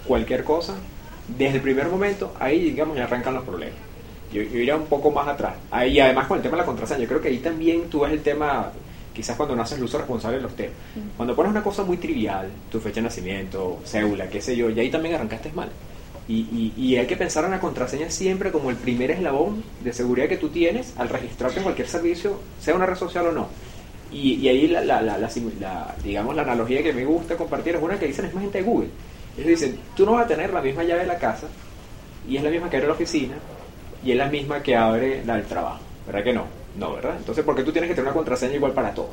[0.07, 0.75] cualquier cosa,
[1.29, 3.77] desde el primer momento, ahí digamos ya arrancan los problemas.
[4.33, 5.55] Yo, yo iría un poco más atrás.
[5.71, 8.13] Ahí además con el tema de la contraseña, yo creo que ahí también tú ves
[8.13, 8.73] el tema,
[9.17, 10.75] quizás cuando no haces el uso responsable de los temas.
[11.17, 14.79] Cuando pones una cosa muy trivial, tu fecha de nacimiento, cédula, qué sé yo, y
[14.79, 15.71] ahí también arrancaste mal.
[16.29, 19.93] Y, y- y hay que pensar en la contraseña siempre como el primer eslabón de
[19.93, 23.49] seguridad que tú tienes al registrarte en cualquier servicio, sea una red social o no.
[24.13, 27.83] Y, y ahí, la, la- la- la digamos, la analogía que me gusta compartir es
[27.83, 28.89] una que dice la misma gente de Google.
[29.37, 31.47] Ellos dicen, tú no vas a tener la misma llave de la casa,
[32.29, 33.35] y es la misma que abre la oficina,
[34.05, 35.81] y es la misma que abre la del trabajo.
[36.07, 36.45] ¿Verdad que no?
[36.79, 37.17] No, ¿verdad?
[37.17, 39.11] Entonces, ¿por qué tú tienes que tener una contraseña igual para todo?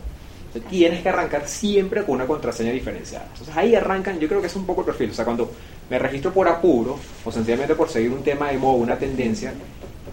[0.47, 3.25] Entonces, tienes que arrancar siempre con una contraseña diferenciada.
[3.31, 5.11] Entonces, ahí arrancan, yo creo que es un poco el perfil.
[5.11, 5.51] O sea, cuando
[5.89, 9.53] me registro por apuro, o sencillamente por seguir un tema de moda, una tendencia,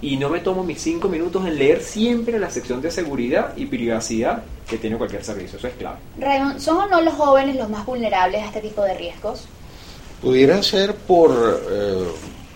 [0.02, 3.66] y no me tomo mis cinco minutos en leer siempre la sección de seguridad y
[3.66, 5.58] privacidad que tiene cualquier servicio.
[5.58, 5.98] Eso es clave.
[6.18, 9.46] Raymond, ¿son o no los jóvenes los más vulnerables a este tipo de riesgos?
[10.22, 11.32] Pudieran ser por,
[11.70, 12.06] eh,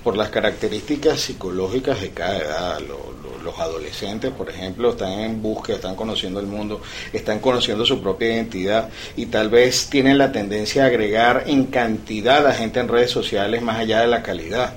[0.04, 2.80] por las características psicológicas de cada edad.
[2.80, 6.80] Lo- lo- los adolescentes, por ejemplo, están en búsqueda, están conociendo el mundo,
[7.12, 12.46] están conociendo su propia identidad y tal vez tienen la tendencia a agregar en cantidad
[12.46, 14.72] a gente en redes sociales más allá de la calidad.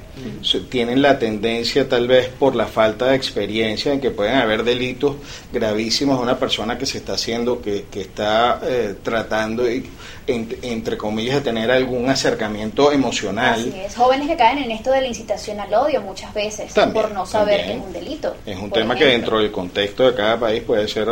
[0.70, 5.16] Tienen la tendencia tal vez por la falta de experiencia en que pueden haber delitos
[5.54, 9.86] gravísimos a una persona que se está haciendo, que, que está eh, tratando, y,
[10.26, 13.60] en- entre comillas, de tener algún acercamiento emocional.
[13.60, 17.04] Así es, jóvenes que caen en esto de la incitación al odio muchas veces También,
[17.06, 17.80] por no saber también.
[17.80, 18.36] que es un delito.
[18.46, 19.18] Es un tema que ejemplo.
[19.20, 21.08] dentro del contexto de cada país puede ser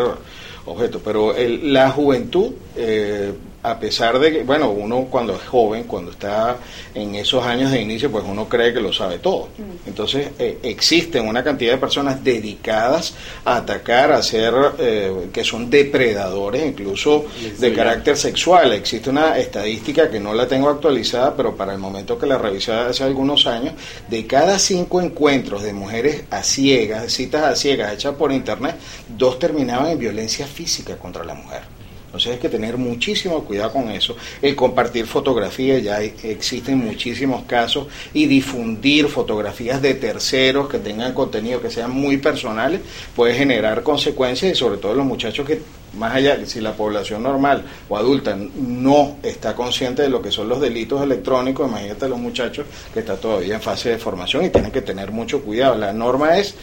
[0.65, 3.34] objeto, pero el- la juventud, eh,
[3.65, 6.58] a pesar de que, bueno, uno cuando es joven, cuando está
[6.93, 9.49] en esos años de inicio, pues uno cree que lo sabe todo.
[9.88, 15.69] Entonces, eh, existen una cantidad de personas dedicadas a atacar, a ser, eh, que son
[15.69, 17.25] depredadores, incluso
[17.58, 18.73] de carácter sexual.
[18.73, 22.71] Existe una estadística que no la tengo actualizada, pero para el momento que la revisé
[22.71, 23.73] hace algunos años,
[24.10, 28.75] de cada cinco encuentros de mujeres a ciegas, citas a ciegas hechas por internet,
[29.10, 31.74] dos terminaban en violencia física contra la mujer.
[32.15, 34.15] Entonces hay que tener muchísimo cuidado con eso.
[34.41, 41.13] El compartir fotografías, ya hay- existen muchísimos casos, y difundir fotografías de terceros que tengan
[41.13, 42.80] contenido que sean muy personales,
[43.15, 45.60] puede generar consecuencias y sobre todo los muchachos que,
[45.97, 50.47] más allá, si la población normal o adulta no está consciente de lo que son
[50.47, 54.71] los delitos electrónicos, imagínate los muchachos que están todavía en fase de formación y tienen
[54.71, 55.75] que tener mucho cuidado.
[55.75, 56.56] La norma es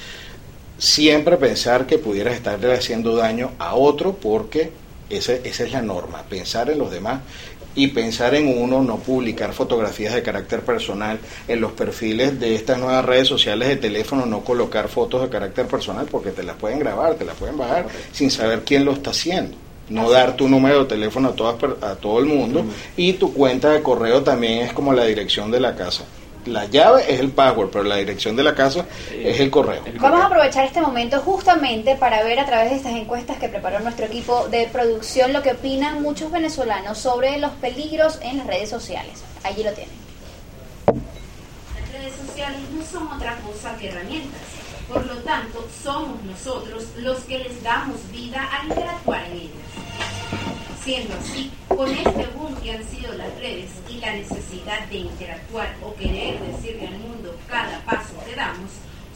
[0.78, 4.81] siempre pensar que pudieras estarle haciendo daño a otro porque
[5.16, 7.20] esa, esa es la norma, pensar en los demás
[7.74, 12.78] y pensar en uno, no publicar fotografías de carácter personal en los perfiles de estas
[12.78, 16.78] nuevas redes sociales de teléfono, no colocar fotos de carácter personal porque te las pueden
[16.78, 19.56] grabar, te las pueden bajar sin saber quién lo está haciendo.
[19.88, 22.64] No dar tu número de teléfono a, todas, a todo el mundo
[22.96, 26.04] y tu cuenta de correo también es como la dirección de la casa.
[26.46, 29.82] La llave es el password, pero la dirección de la casa es el correo.
[30.00, 33.78] Vamos a aprovechar este momento justamente para ver a través de estas encuestas que preparó
[33.80, 38.68] nuestro equipo de producción lo que opinan muchos venezolanos sobre los peligros en las redes
[38.68, 39.22] sociales.
[39.44, 39.94] Allí lo tienen.
[40.86, 44.40] Las redes sociales no son otra cosa que herramientas.
[44.88, 50.61] Por lo tanto, somos nosotros los que les damos vida al interactuar en ellas.
[50.84, 55.76] Siendo así, con este boom que han sido las redes y la necesidad de interactuar
[55.80, 58.72] o querer decirle al mundo cada paso que damos,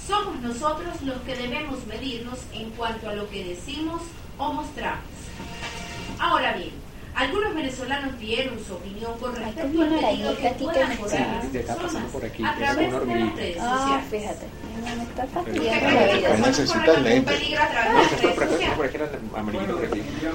[0.06, 4.00] somos nosotros los que debemos medirnos en cuanto a lo que decimos
[4.38, 5.02] o mostramos.
[6.20, 6.70] Ahora bien,
[7.16, 12.44] algunos venezolanos dieron su opinión con respecto al arañita que puedan las personas por aquí,
[12.44, 14.04] a es través una de las Ah, sociales.
[14.10, 14.46] fíjate.
[14.76, 17.40] Me está ¿Usted fastidiando Necesitas lentes.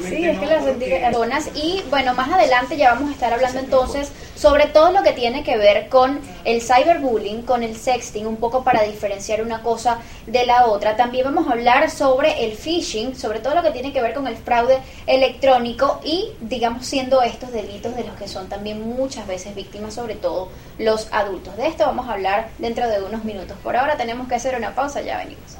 [0.10, 4.12] Sí, es que las personas y bueno, más adelante ya vamos a estar hablando entonces
[4.36, 8.63] sobre todo lo que tiene que ver con el cyberbullying, con el sexting, un poco
[8.63, 10.96] para diferenciar una cosa de la otra.
[10.96, 14.26] También vamos a hablar sobre el phishing, sobre todo lo que tiene que ver con
[14.28, 19.56] el fraude electrónico y digamos siendo estos delitos de los que son también muchas veces
[19.56, 21.58] víctimas, sobre todo los adultos.
[21.58, 23.58] De esto vamos a hablar dentro de unos minutos.
[23.64, 25.58] Por ahora tenemos que hacer una pausa, ya venimos.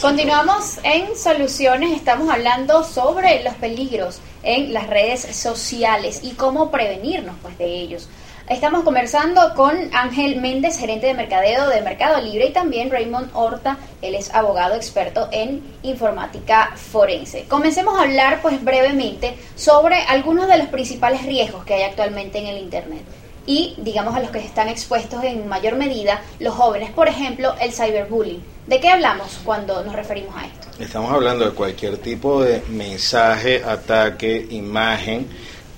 [0.00, 7.34] Continuamos en Soluciones, estamos hablando sobre los peligros en las redes sociales y cómo prevenirnos
[7.42, 8.08] pues de ellos.
[8.46, 13.78] Estamos conversando con Ángel Méndez, gerente de mercadeo de Mercado Libre, y también Raymond Horta,
[14.02, 17.46] él es abogado experto en informática forense.
[17.48, 22.46] Comencemos a hablar pues brevemente sobre algunos de los principales riesgos que hay actualmente en
[22.48, 23.02] el Internet.
[23.46, 27.72] y digamos a los que están expuestos en mayor medida los jóvenes, por ejemplo, el
[27.72, 28.42] cyberbullying.
[28.66, 30.82] ¿De qué hablamos cuando nos referimos a esto?
[30.82, 35.28] Estamos hablando de cualquier tipo de mensaje, ataque, imagen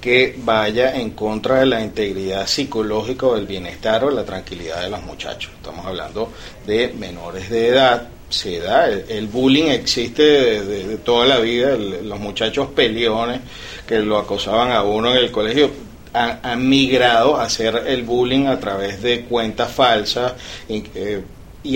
[0.06, 4.88] que vaya en contra de la integridad psicológica o del bienestar o la tranquilidad de
[4.88, 5.50] los muchachos.
[5.56, 6.30] Estamos hablando
[6.64, 10.22] de menores de edad, se da, el, bullying existe
[10.62, 13.40] de, toda la vida, los muchachos peleones
[13.84, 15.70] que lo acosaban a uno en el colegio
[16.12, 20.34] han, migrado a hacer el bullying a través de cuentas falsas
[20.68, 21.20] y, eh,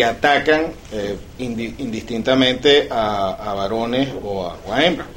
[0.04, 5.08] atacan eh, indistintamente a, varones o a hembras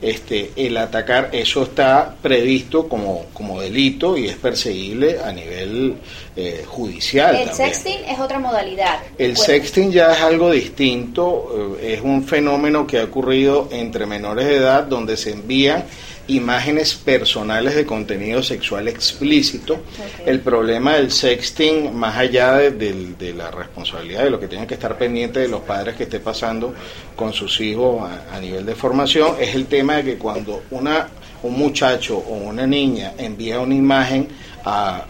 [0.00, 5.96] este, el atacar, eso está previsto como, como delito y es perseguible a nivel
[6.36, 7.34] eh, judicial.
[7.36, 9.00] El sexting es otra modalidad.
[9.18, 14.46] El sexting ya es algo distinto, eh, es un fenómeno que ha ocurrido entre menores
[14.46, 15.84] de edad donde se envían
[16.28, 19.80] imágenes personales de contenido sexual explícito.
[20.24, 24.96] El problema del sexting, más allá de, la responsabilidad de lo que tienen que estar
[24.96, 26.74] pendientes de los padres que esté pasando
[27.16, 31.08] con sus hijos a, nivel de formación, es el tema de que cuando una,
[31.42, 34.28] un muchacho o una niña envía una imagen
[34.64, 35.04] a,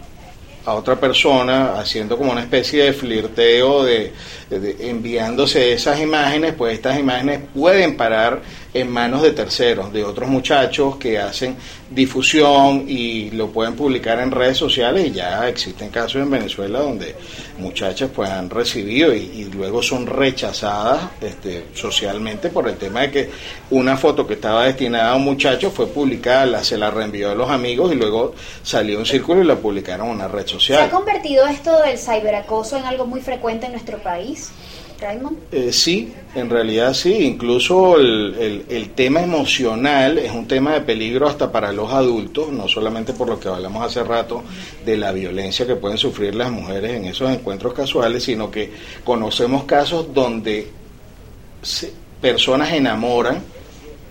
[0.65, 4.13] a otra persona haciendo como una especie de flirteo de,
[4.49, 8.41] enviándose esas imágenes pues estas imágenes pueden parar
[8.73, 11.55] en manos de terceros, de otros muchachos que hacen
[11.89, 17.15] difusión y lo pueden publicar en redes sociales y ya existen casos en Venezuela donde
[17.57, 23.29] muchachas pues han recibido y, luego son rechazadas este, socialmente por el tema de que
[23.71, 27.49] una foto que estaba destinada a un muchacho fue publicada, se la reenvió a los
[27.49, 30.79] amigos y luego salió un círculo y la publicaron en una red social.
[30.79, 34.38] ¿Se ha convertido esto del ciberacoso en algo muy frecuente en nuestro país?
[35.51, 37.13] Eh, sí, en realidad sí.
[37.13, 42.67] Incluso el, el, tema emocional es un tema de peligro hasta para los adultos, no
[42.67, 44.43] solamente por lo que hablamos hace rato
[44.85, 48.71] de la violencia que pueden sufrir las mujeres en esos encuentros casuales, sino que
[49.05, 50.67] conocemos casos donde
[52.21, 53.41] personas enamoran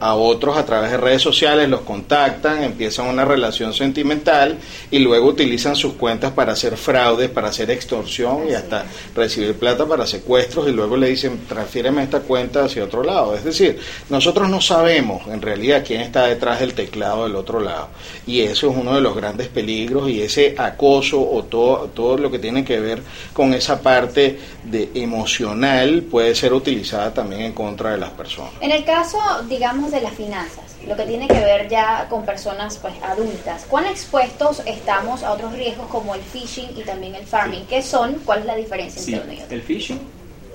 [0.01, 4.59] a otros a través de redes sociales, los contactan, empiezan una relación sentimental
[4.91, 9.87] y luego utilizan sus cuentas para hacer fraudes, para hacer extorsión y hasta recibir plata
[9.87, 13.35] para secuestros y luego le dicen transfiéreme esta cuenta hacia otro lado.
[13.35, 17.89] Es decir, nosotros no sabemos en realidad quién está detrás del teclado del otro lado
[18.27, 22.31] y eso es uno de los grandes peligros y ese acoso o todo, todo lo
[22.31, 27.93] que tiene que ver con esa parte de emocional puede ser utilizada también en contra
[27.93, 28.53] de las personas.
[28.61, 32.79] En el caso, digamos, de las finanzas, lo que tiene que ver ya con personas
[32.79, 37.65] pues adultas, ¿cuán expuestos estamos a otros riesgos como el phishing y también el farming?
[37.67, 38.15] ¿Qué son?
[38.25, 40.01] ¿Cuál es la diferencia entre uno El phishing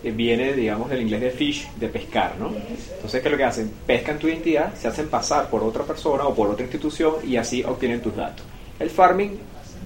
[0.03, 2.47] eh, viene, digamos, del inglés de fish, de pescar, ¿no?
[2.47, 3.71] Entonces, ¿qué es lo que hacen?
[3.85, 7.63] Pescan tu identidad, se hacen pasar por otra persona o por otra institución y así
[7.63, 8.45] obtienen tus datos.
[8.79, 9.39] El farming,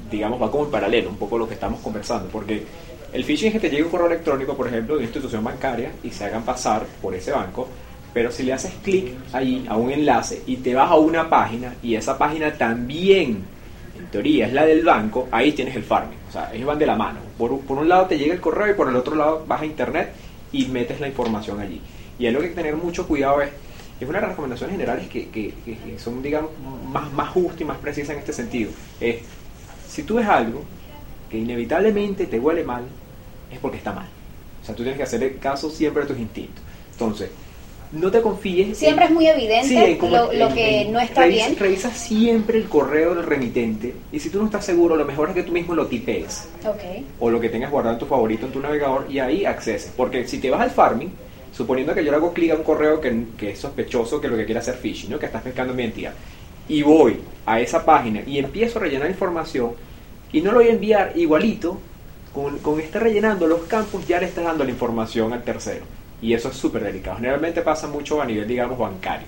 [0.09, 2.65] digamos, va como en paralelo, un poco lo que estamos conversando, porque
[3.13, 5.91] el phishing es que te llegue un correo electrónico, por ejemplo, de una institución bancaria
[6.03, 7.67] y se hagan pasar por ese banco
[8.17, 11.75] pero si le haces clic ahí a un enlace y te vas a una página
[11.83, 13.43] y esa página también,
[13.95, 16.17] en teoría, es la del banco, ahí tienes el farming.
[16.27, 17.19] O sea, ellos van de la mano.
[17.37, 20.13] Por, un lado te llega el correo y por el otro lado vas a internet
[20.51, 21.79] y metes la información allí.
[22.17, 23.51] Y es lo que hay que tener mucho cuidado es,
[24.01, 26.49] es una de las recomendaciones generales que, que, que son, digamos,
[26.91, 28.71] más, más justas y más precisas en este sentido.
[28.99, 29.17] Es,
[29.87, 30.63] si tú ves algo
[31.29, 32.81] que inevitablemente te huele mal,
[33.51, 34.07] es porque está mal.
[34.63, 36.63] O sea, tú tienes que hacer caso siempre a tus instintos.
[36.93, 37.29] Entonces,
[37.91, 38.77] no te confíes.
[38.77, 41.55] Siempre es muy evidente lo, que no está bien.
[41.57, 45.35] Revisa siempre el correo del remitente y si tú no estás seguro, lo mejor es
[45.35, 46.49] que tú mismo lo tipees.
[47.19, 49.91] O lo que tengas guardado en tu favorito en tu navegador y ahí acceses.
[49.95, 51.11] Porque si te vas al farming,
[51.53, 54.45] suponiendo que yo le hago clic a un correo que, es sospechoso que lo que
[54.45, 55.19] quiere hacer phishing, ¿no?
[55.19, 56.13] que estás pescando mi identidad,
[56.69, 59.71] y voy a esa página y empiezo a rellenar información
[60.31, 61.79] y no lo voy a enviar igualito,
[62.33, 65.96] con, con estar rellenando los campos ya le estás dando la información al tercero.
[66.21, 67.17] Y eso es súper delicado.
[67.17, 69.27] Generalmente pasa mucho a nivel, digamos, bancario.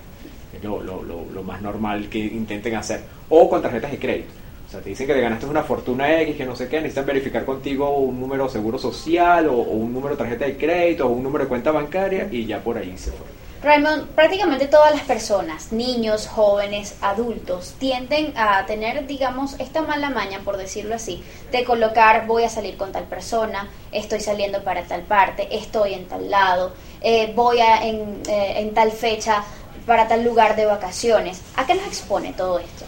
[0.52, 3.02] Es lo, lo, lo, más normal que intenten hacer.
[3.28, 4.30] O con tarjetas de crédito.
[4.66, 7.06] O sea, te dicen que te ganaste una fortuna X, que no sé qué, necesitan
[7.06, 11.10] verificar contigo un número seguro social o, o un número de tarjeta de crédito o
[11.10, 13.26] un número de cuenta bancaria y ya por ahí se fue.
[13.62, 20.40] Raymond, prácticamente todas las personas, niños, jóvenes, adultos, tienden a tener, digamos, esta mala maña,
[20.42, 25.02] por decirlo así, de colocar voy a salir con tal persona, estoy saliendo para tal
[25.02, 29.44] parte, estoy en tal lado, eh, voy a en, eh, en tal fecha
[29.84, 31.42] para tal lugar de vacaciones.
[31.56, 32.86] ¿A qué nos expone todo esto?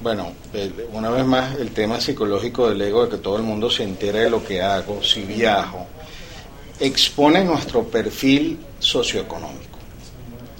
[0.00, 0.32] Bueno,
[0.92, 4.20] una vez más, el tema psicológico del ego, de que todo el mundo se entere
[4.20, 5.86] de lo que hago, si viajo,
[6.80, 9.79] expone nuestro perfil socioeconómico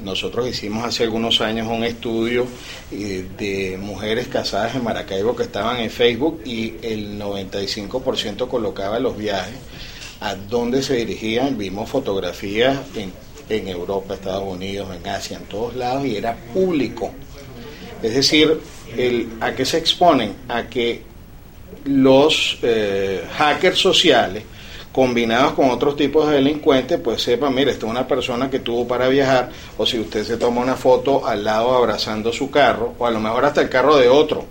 [0.03, 2.47] nosotros hicimos hace algunos años un estudio
[2.93, 9.17] eh, de mujeres casadas en Maracaibo que estaban en Facebook y el 95% colocaba los
[9.17, 9.57] viajes
[10.21, 11.57] a dónde se dirigían.
[11.57, 13.13] Vimos fotografías en,
[13.49, 17.13] en Europa, Estados Unidos, en Asia, en todos lados y era público.
[18.03, 18.61] Es decir,
[18.97, 20.35] el, ¿a qué se exponen?
[20.49, 21.03] A que
[21.85, 24.45] los eh, hackers sociales
[24.93, 28.87] combinados con otros tipos de delincuentes, pues sepan, mire, esta es una persona que tuvo
[28.89, 33.07] para viajar, o si usted se toma una foto al lado abrazando su carro, o
[33.07, 34.45] a lo mejor hasta el carro de otro.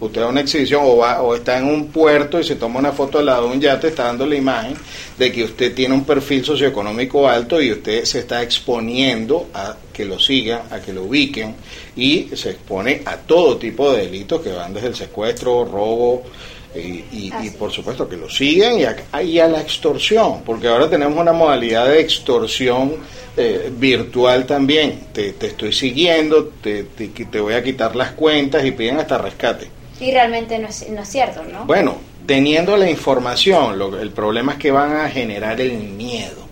[0.00, 2.80] Usted va a una exhibición o, va, o está en un puerto y se toma
[2.80, 4.74] una foto al lado de un yate, está dando la imagen
[5.16, 10.04] de que usted tiene un perfil socioeconómico alto y usted se está exponiendo a que
[10.04, 11.54] lo sigan, a que lo ubiquen
[11.94, 16.24] y se expone a todo tipo de delitos que van desde el secuestro, robo,
[16.74, 20.88] y, y, por supuesto que lo sigan y a, y a, la extorsión, porque ahora
[20.88, 22.94] tenemos una modalidad de extorsión
[23.36, 25.08] eh, virtual también.
[25.12, 29.18] Te, te, estoy siguiendo, te, te, te, voy a quitar las cuentas y piden hasta
[29.18, 29.68] rescate.
[30.00, 31.64] Y realmente no es, no es cierto, ¿no?
[31.66, 31.96] Bueno,
[32.26, 36.51] teniendo la información, lo, el problema es que van a generar el miedo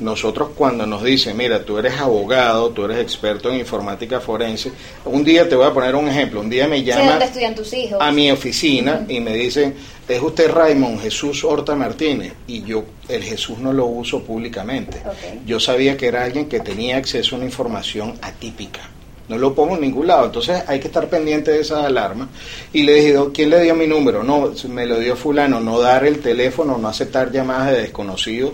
[0.00, 4.72] nosotros cuando nos dicen, mira, tú eres abogado, tú eres experto en informática forense,
[5.04, 7.20] un día te voy a poner un ejemplo, un día me llaman
[7.54, 7.98] tus hijos?
[8.00, 9.74] a mi oficina y me dicen,
[10.08, 14.98] es usted Raymond Jesús Horta Martínez, y yo el Jesús no lo uso públicamente.
[14.98, 15.42] Okay.
[15.46, 18.80] Yo sabía que era alguien que tenía acceso a una información atípica.
[19.28, 22.28] No lo pongo en ningún lado, entonces hay que estar pendiente de esas alarmas.
[22.72, 24.22] Y le dije, ¿quién le dio mi número?
[24.22, 28.52] No, me lo dio fulano, no dar el teléfono, no aceptar llamadas de desconocidos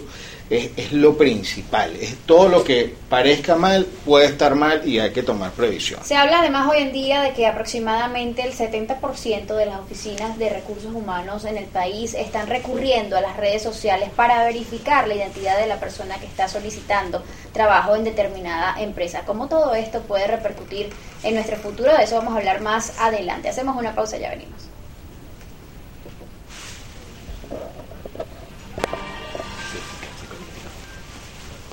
[0.50, 1.94] es, es, lo principal.
[1.96, 6.00] Es todo lo que parezca mal puede estar mal y hay que tomar previsión.
[6.04, 10.50] Se habla además hoy en día de que aproximadamente el 70% de las oficinas de
[10.50, 15.58] recursos humanos en el país están recurriendo a las redes sociales para verificar la identidad
[15.58, 17.22] de la persona que está solicitando
[17.52, 19.22] trabajo en determinada empresa.
[19.24, 20.90] ¿Cómo todo esto puede repercutir
[21.22, 21.96] en nuestro futuro?
[21.96, 23.48] De eso vamos a hablar más adelante.
[23.48, 24.73] Hacemos una pausa ya venimos.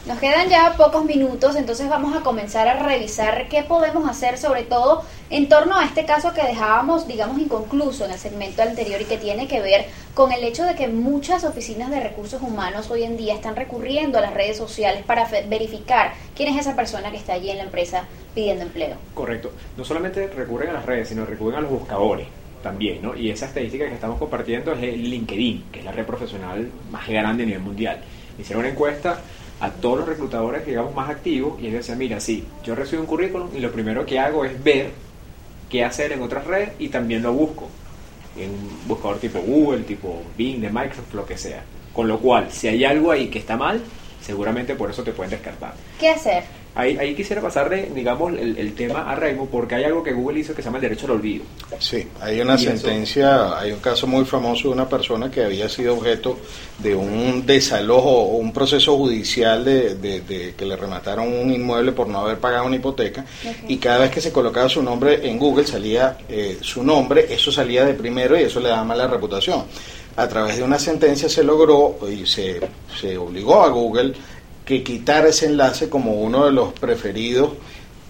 [0.08, 4.64] Nos quedan ya pocos minutos, entonces vamos a comenzar a revisar qué podemos hacer, sobre
[4.64, 9.06] todo en torno a este caso que dejábamos, digamos, inconcluso en el segmento anterior y
[9.06, 9.86] que tiene que ver
[10.16, 14.18] con el hecho de que muchas oficinas de recursos humanos hoy en día están recurriendo
[14.18, 17.64] a las redes sociales para verificar quién es esa persona que está allí en la
[17.66, 18.95] empresa pidiendo empleo.
[19.14, 19.52] Correcto.
[19.78, 22.26] No solamente recurren a las redes, sino recurren a los buscadores
[22.64, 23.16] también, ¿no?
[23.16, 27.08] Y esa estadística que estamos compartiendo es el LinkedIn, que es la red profesional más
[27.08, 28.02] grande a nivel mundial.
[28.39, 29.22] Hicieron una encuesta
[29.62, 33.07] a todos los reclutadores, digamos, más activos y ellos decían, mira, sí, yo recibo un
[33.07, 34.89] currículum y lo primero que hago es ver
[35.70, 37.70] qué hacer en otras redes y también lo busco
[38.38, 41.64] en un buscador tipo Google, tipo Bing, de Microsoft, lo que sea.
[41.93, 43.82] Con lo cual, si hay algo ahí que está mal,
[44.22, 45.74] seguramente por eso te pueden descartar.
[45.99, 46.43] ¿Qué hacer?
[46.74, 50.39] Ahí, ahí quisiera pasarle, digamos, el, el, tema a Raymond, porque hay algo que Google
[50.39, 51.43] hizo que se llama el derecho al olvido.
[51.80, 53.55] Sí, hay una sentencia, eso...
[53.57, 56.39] hay un caso muy famoso de una persona que había sido objeto
[56.80, 61.91] de un desalojo o un proceso judicial de, de, de, que le remataron un inmueble
[61.91, 63.65] por no haber pagado una hipoteca okay.
[63.67, 67.51] y cada vez que se colocaba su nombre en Google salía eh, su nombre, eso
[67.51, 69.65] salía de primero y eso le daba mala reputación.
[70.15, 72.61] A través de una sentencia se logró y se,
[72.99, 74.13] se obligó a Google
[74.72, 77.49] que quitar ese enlace como uno de los preferidos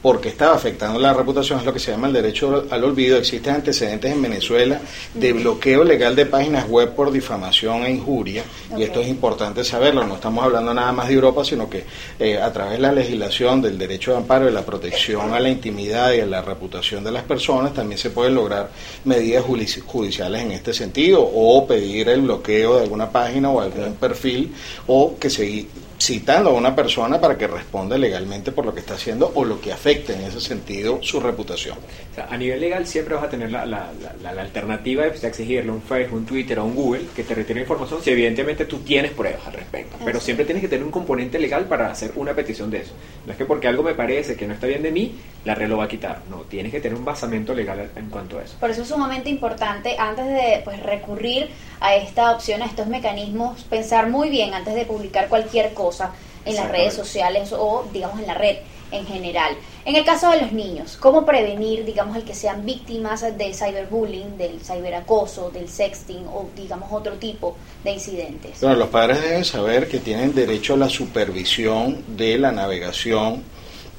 [0.01, 3.17] porque estaba afectando la reputación, es lo que se llama el derecho al olvido.
[3.17, 4.81] Existen antecedentes en Venezuela
[5.13, 8.81] de bloqueo legal de páginas web por difamación e injuria, okay.
[8.81, 10.05] y esto es importante saberlo.
[10.05, 11.85] No estamos hablando nada más de Europa, sino que
[12.19, 15.49] eh, a través de la legislación del derecho de amparo y la protección a la
[15.49, 18.71] intimidad y a la reputación de las personas, también se pueden lograr
[19.05, 24.51] medidas judiciales en este sentido, o pedir el bloqueo de alguna página o algún perfil,
[24.87, 25.67] o que se
[26.01, 29.61] citando a una persona para que responda legalmente por lo que está haciendo o lo
[29.61, 31.77] que afecte en ese sentido su reputación.
[31.77, 33.91] O sea, a nivel legal siempre vas a tener la, la,
[34.23, 37.35] la, la alternativa de exigirle a un Facebook, un Twitter o un Google que te
[37.35, 39.97] retire información si evidentemente tú tienes pruebas al respecto.
[40.03, 42.93] Pero siempre tienes que tener un componente legal para hacer una petición de eso.
[43.27, 45.13] No es que porque algo me parece que no está bien de mí,
[45.45, 46.21] la red lo va a quitar.
[46.29, 48.55] No, tienes que tener un basamento legal en cuanto a eso.
[48.59, 53.63] Por eso es sumamente importante antes de pues, recurrir a esta opción, a estos mecanismos,
[53.63, 56.11] pensar muy bien antes de publicar cualquier cosa
[56.45, 58.57] en las redes sociales o digamos en la red
[58.91, 59.55] en general.
[59.85, 64.37] En el caso de los niños, ¿cómo prevenir, digamos, el que sean víctimas del cyberbullying,
[64.37, 68.59] del cyberacoso, del sexting o, digamos, otro tipo de incidentes?
[68.61, 73.43] Bueno, los padres deben saber que tienen derecho a la supervisión de la navegación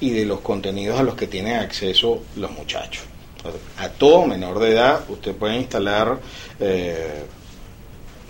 [0.03, 3.05] y de los contenidos a los que tienen acceso los muchachos.
[3.78, 6.18] A todo menor de edad, usted puede instalar...
[6.61, 7.24] Eh,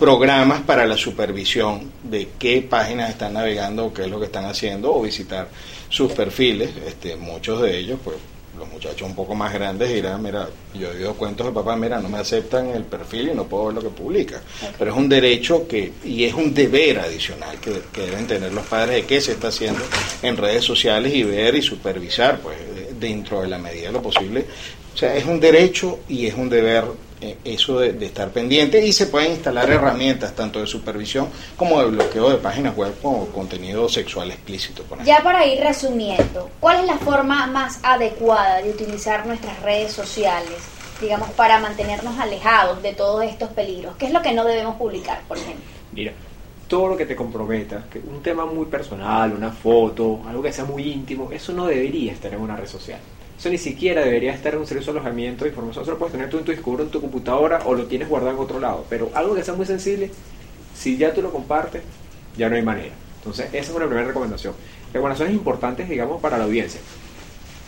[0.02, 4.92] programas para la supervisión de qué páginas están navegando, qué es lo que están haciendo,
[4.92, 5.48] o visitar
[5.88, 6.70] sus perfiles.
[6.84, 8.16] Este, muchos de ellos, pues
[8.62, 11.98] los muchachos un poco más grandes dirán, mira, yo he oído cuentos de papá, mira,
[11.98, 14.40] no me aceptan el perfil y no puedo ver lo que publica.
[14.78, 18.64] Pero es un derecho que, y es un deber adicional que, que, deben tener los
[18.66, 19.82] padres de qué se está haciendo
[20.22, 22.56] en redes sociales y ver y supervisar, pues
[23.00, 24.46] dentro de la medida de lo posible.
[24.94, 26.84] O sea, es un derecho y es un deber
[27.22, 31.90] eh, eso de, estar pendiente y se pueden instalar herramientas tanto de supervisión como de
[31.90, 34.84] bloqueo de páginas web con contenido sexual explícito.
[35.04, 40.56] ya para ir resumiendo, ¿cuál es la forma más adecuada de utilizar nuestras redes sociales,
[41.00, 43.94] digamos, para mantenernos alejados de todos estos peligros?
[43.96, 45.62] ¿Qué es lo que no debemos publicar, por ejemplo?
[45.92, 46.12] Mira,
[46.66, 50.64] todo lo que te comprometa, que un tema muy personal, una foto, algo que sea
[50.64, 52.98] muy íntimo, eso no debería estar en una red social.
[53.42, 55.82] Eso ni siquiera debería estar en un servicio de alojamiento de información.
[55.82, 58.36] Eso lo puedes tener tú en tu disco en tu computadora o lo tienes guardado
[58.36, 58.86] en otro lado.
[58.88, 60.12] Pero algo que sea muy sensible,
[60.76, 61.82] si ya tú lo compartes,
[62.36, 62.94] ya no hay manera.
[63.16, 64.54] Entonces, esa es una primera recomendación.
[64.92, 66.80] Recomendaciones importantes, digamos, para la audiencia.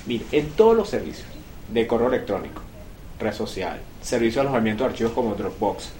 [0.07, 1.27] Mire, en todos los servicios
[1.73, 2.63] de correo electrónico,
[3.19, 5.91] red social, servicio de alojamiento de archivos como Dropbox,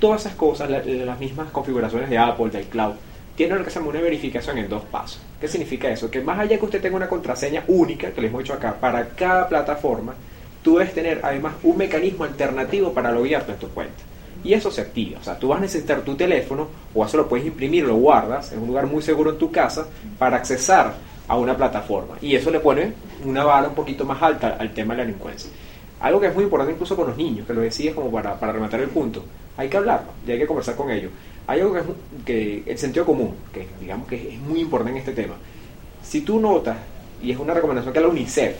[0.00, 2.94] todas esas cosas, las mismas configuraciones de Apple, del cloud,
[3.36, 5.20] tiene lo que se llama una verificación en dos pasos.
[5.40, 6.10] ¿Qué significa eso?
[6.10, 9.08] Que más allá que usted tenga una contraseña única, que les hemos dicho acá, para
[9.10, 10.14] cada plataforma,
[10.62, 14.02] tú debes tener además un mecanismo alternativo para loguearte en tu cuenta.
[14.42, 15.18] Y eso se activa.
[15.20, 18.52] O sea, tú vas a necesitar tu teléfono, o eso lo puedes imprimir, lo guardas
[18.52, 19.86] en un lugar muy seguro en tu casa,
[20.18, 20.94] para accesar
[21.28, 22.16] a una plataforma.
[22.22, 22.92] Y eso le pone
[23.24, 25.50] una vara un poquito más alta al tema de la delincuencia.
[26.00, 28.52] Algo que es muy importante incluso con los niños, que lo decías como para, para
[28.52, 29.24] rematar el punto.
[29.56, 31.10] Hay que hablarlo y hay que conversar con ellos.
[31.46, 31.86] Hay algo que, es,
[32.24, 35.34] que el sentido común, que digamos que es muy importante en este tema.
[36.02, 36.76] Si tú notas,
[37.22, 38.56] y es una recomendación que la UNICEF,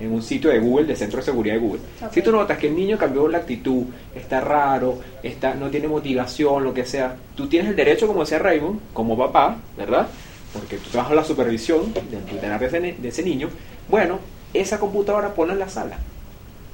[0.00, 1.80] en un sitio de Google, de Centro de Seguridad de Google,
[2.10, 3.84] si tú notas que el niño cambió la actitud,
[4.14, 8.38] está raro, está, no tiene motivación, lo que sea, tú tienes el derecho, como decía
[8.38, 10.08] Raymond, como papá, ¿verdad?
[10.54, 13.50] Porque tú trabajas la supervisión del tutelar de ese, de ese niño.
[13.88, 14.18] Bueno,
[14.54, 15.98] esa computadora ponla en la sala.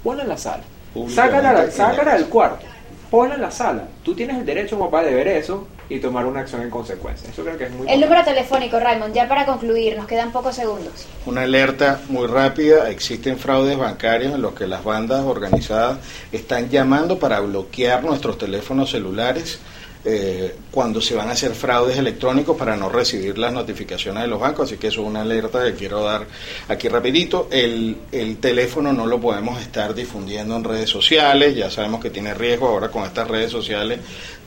[0.04, 0.62] Ponla en la sala.
[1.08, 2.64] Sácala, sácala del cuarto
[3.10, 3.84] ponla en la sala.
[4.02, 7.30] Tú tienes el derecho padre de ver eso y tomar una acción en consecuencia.
[7.30, 10.54] Eso creo que es muy El número telefónico, Raymond, ya para concluir, nos quedan pocos
[10.54, 11.06] segundos.
[11.26, 15.98] Una alerta muy rápida, existen fraudes bancarios en los que las bandas organizadas
[16.32, 19.60] están llamando para bloquear nuestros teléfonos celulares
[20.08, 24.38] eh, cuando se van a hacer fraudes electrónicos para no recibir las notificaciones de los
[24.38, 26.26] bancos, así que eso es una alerta que quiero dar
[26.68, 27.48] aquí rapidito.
[27.50, 32.34] El, el teléfono no lo podemos estar difundiendo en redes sociales, ya sabemos que tiene
[32.34, 33.98] riesgo ahora con estas redes sociales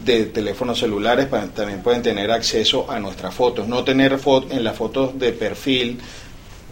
[0.03, 4.77] de teléfonos celulares, también pueden tener acceso a nuestras fotos, no tener fotos en las
[4.77, 5.99] fotos de perfil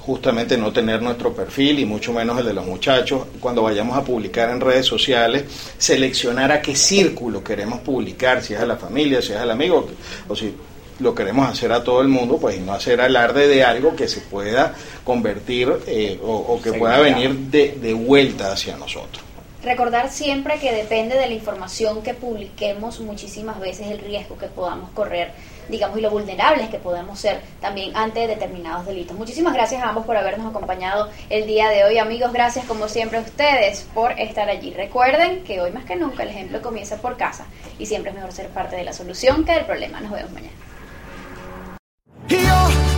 [0.08, 3.28] justamente no tener nuestro perfil y mucho menos el de los muchachos.
[3.42, 5.44] Cuando vayamos a publicar en redes sociales,
[5.78, 9.86] seleccionar a qué círculo queremos publicar, si es a la familia, si es al amigo,
[10.30, 10.54] o si
[11.00, 14.08] lo queremos hacer a todo el mundo, pues y no hacer alarde de algo que
[14.08, 19.27] se pueda convertir eh, o, que pueda venir de, de vuelta hacia nosotros.
[19.68, 24.92] Recordar siempre que depende de la información que publiquemos muchísimas veces el riesgo que podamos
[24.92, 25.34] correr
[25.68, 29.18] digamos, y lo vulnerables que podemos ser también ante determinados delitos.
[29.18, 31.98] Muchísimas gracias a ambos por habernos acompañado el día de hoy.
[31.98, 34.74] Amigos, gracias como siempre a ustedes por estar allí.
[34.74, 37.46] Recuerden que hoy más que nunca el ejemplo comienza por casa
[37.78, 40.00] y siempre es mejor ser parte de la solución que del problema.
[40.00, 40.56] Nos vemos mañana.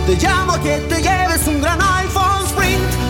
[0.06, 3.09] te llamo que te lleves un gran iPhone Sprint.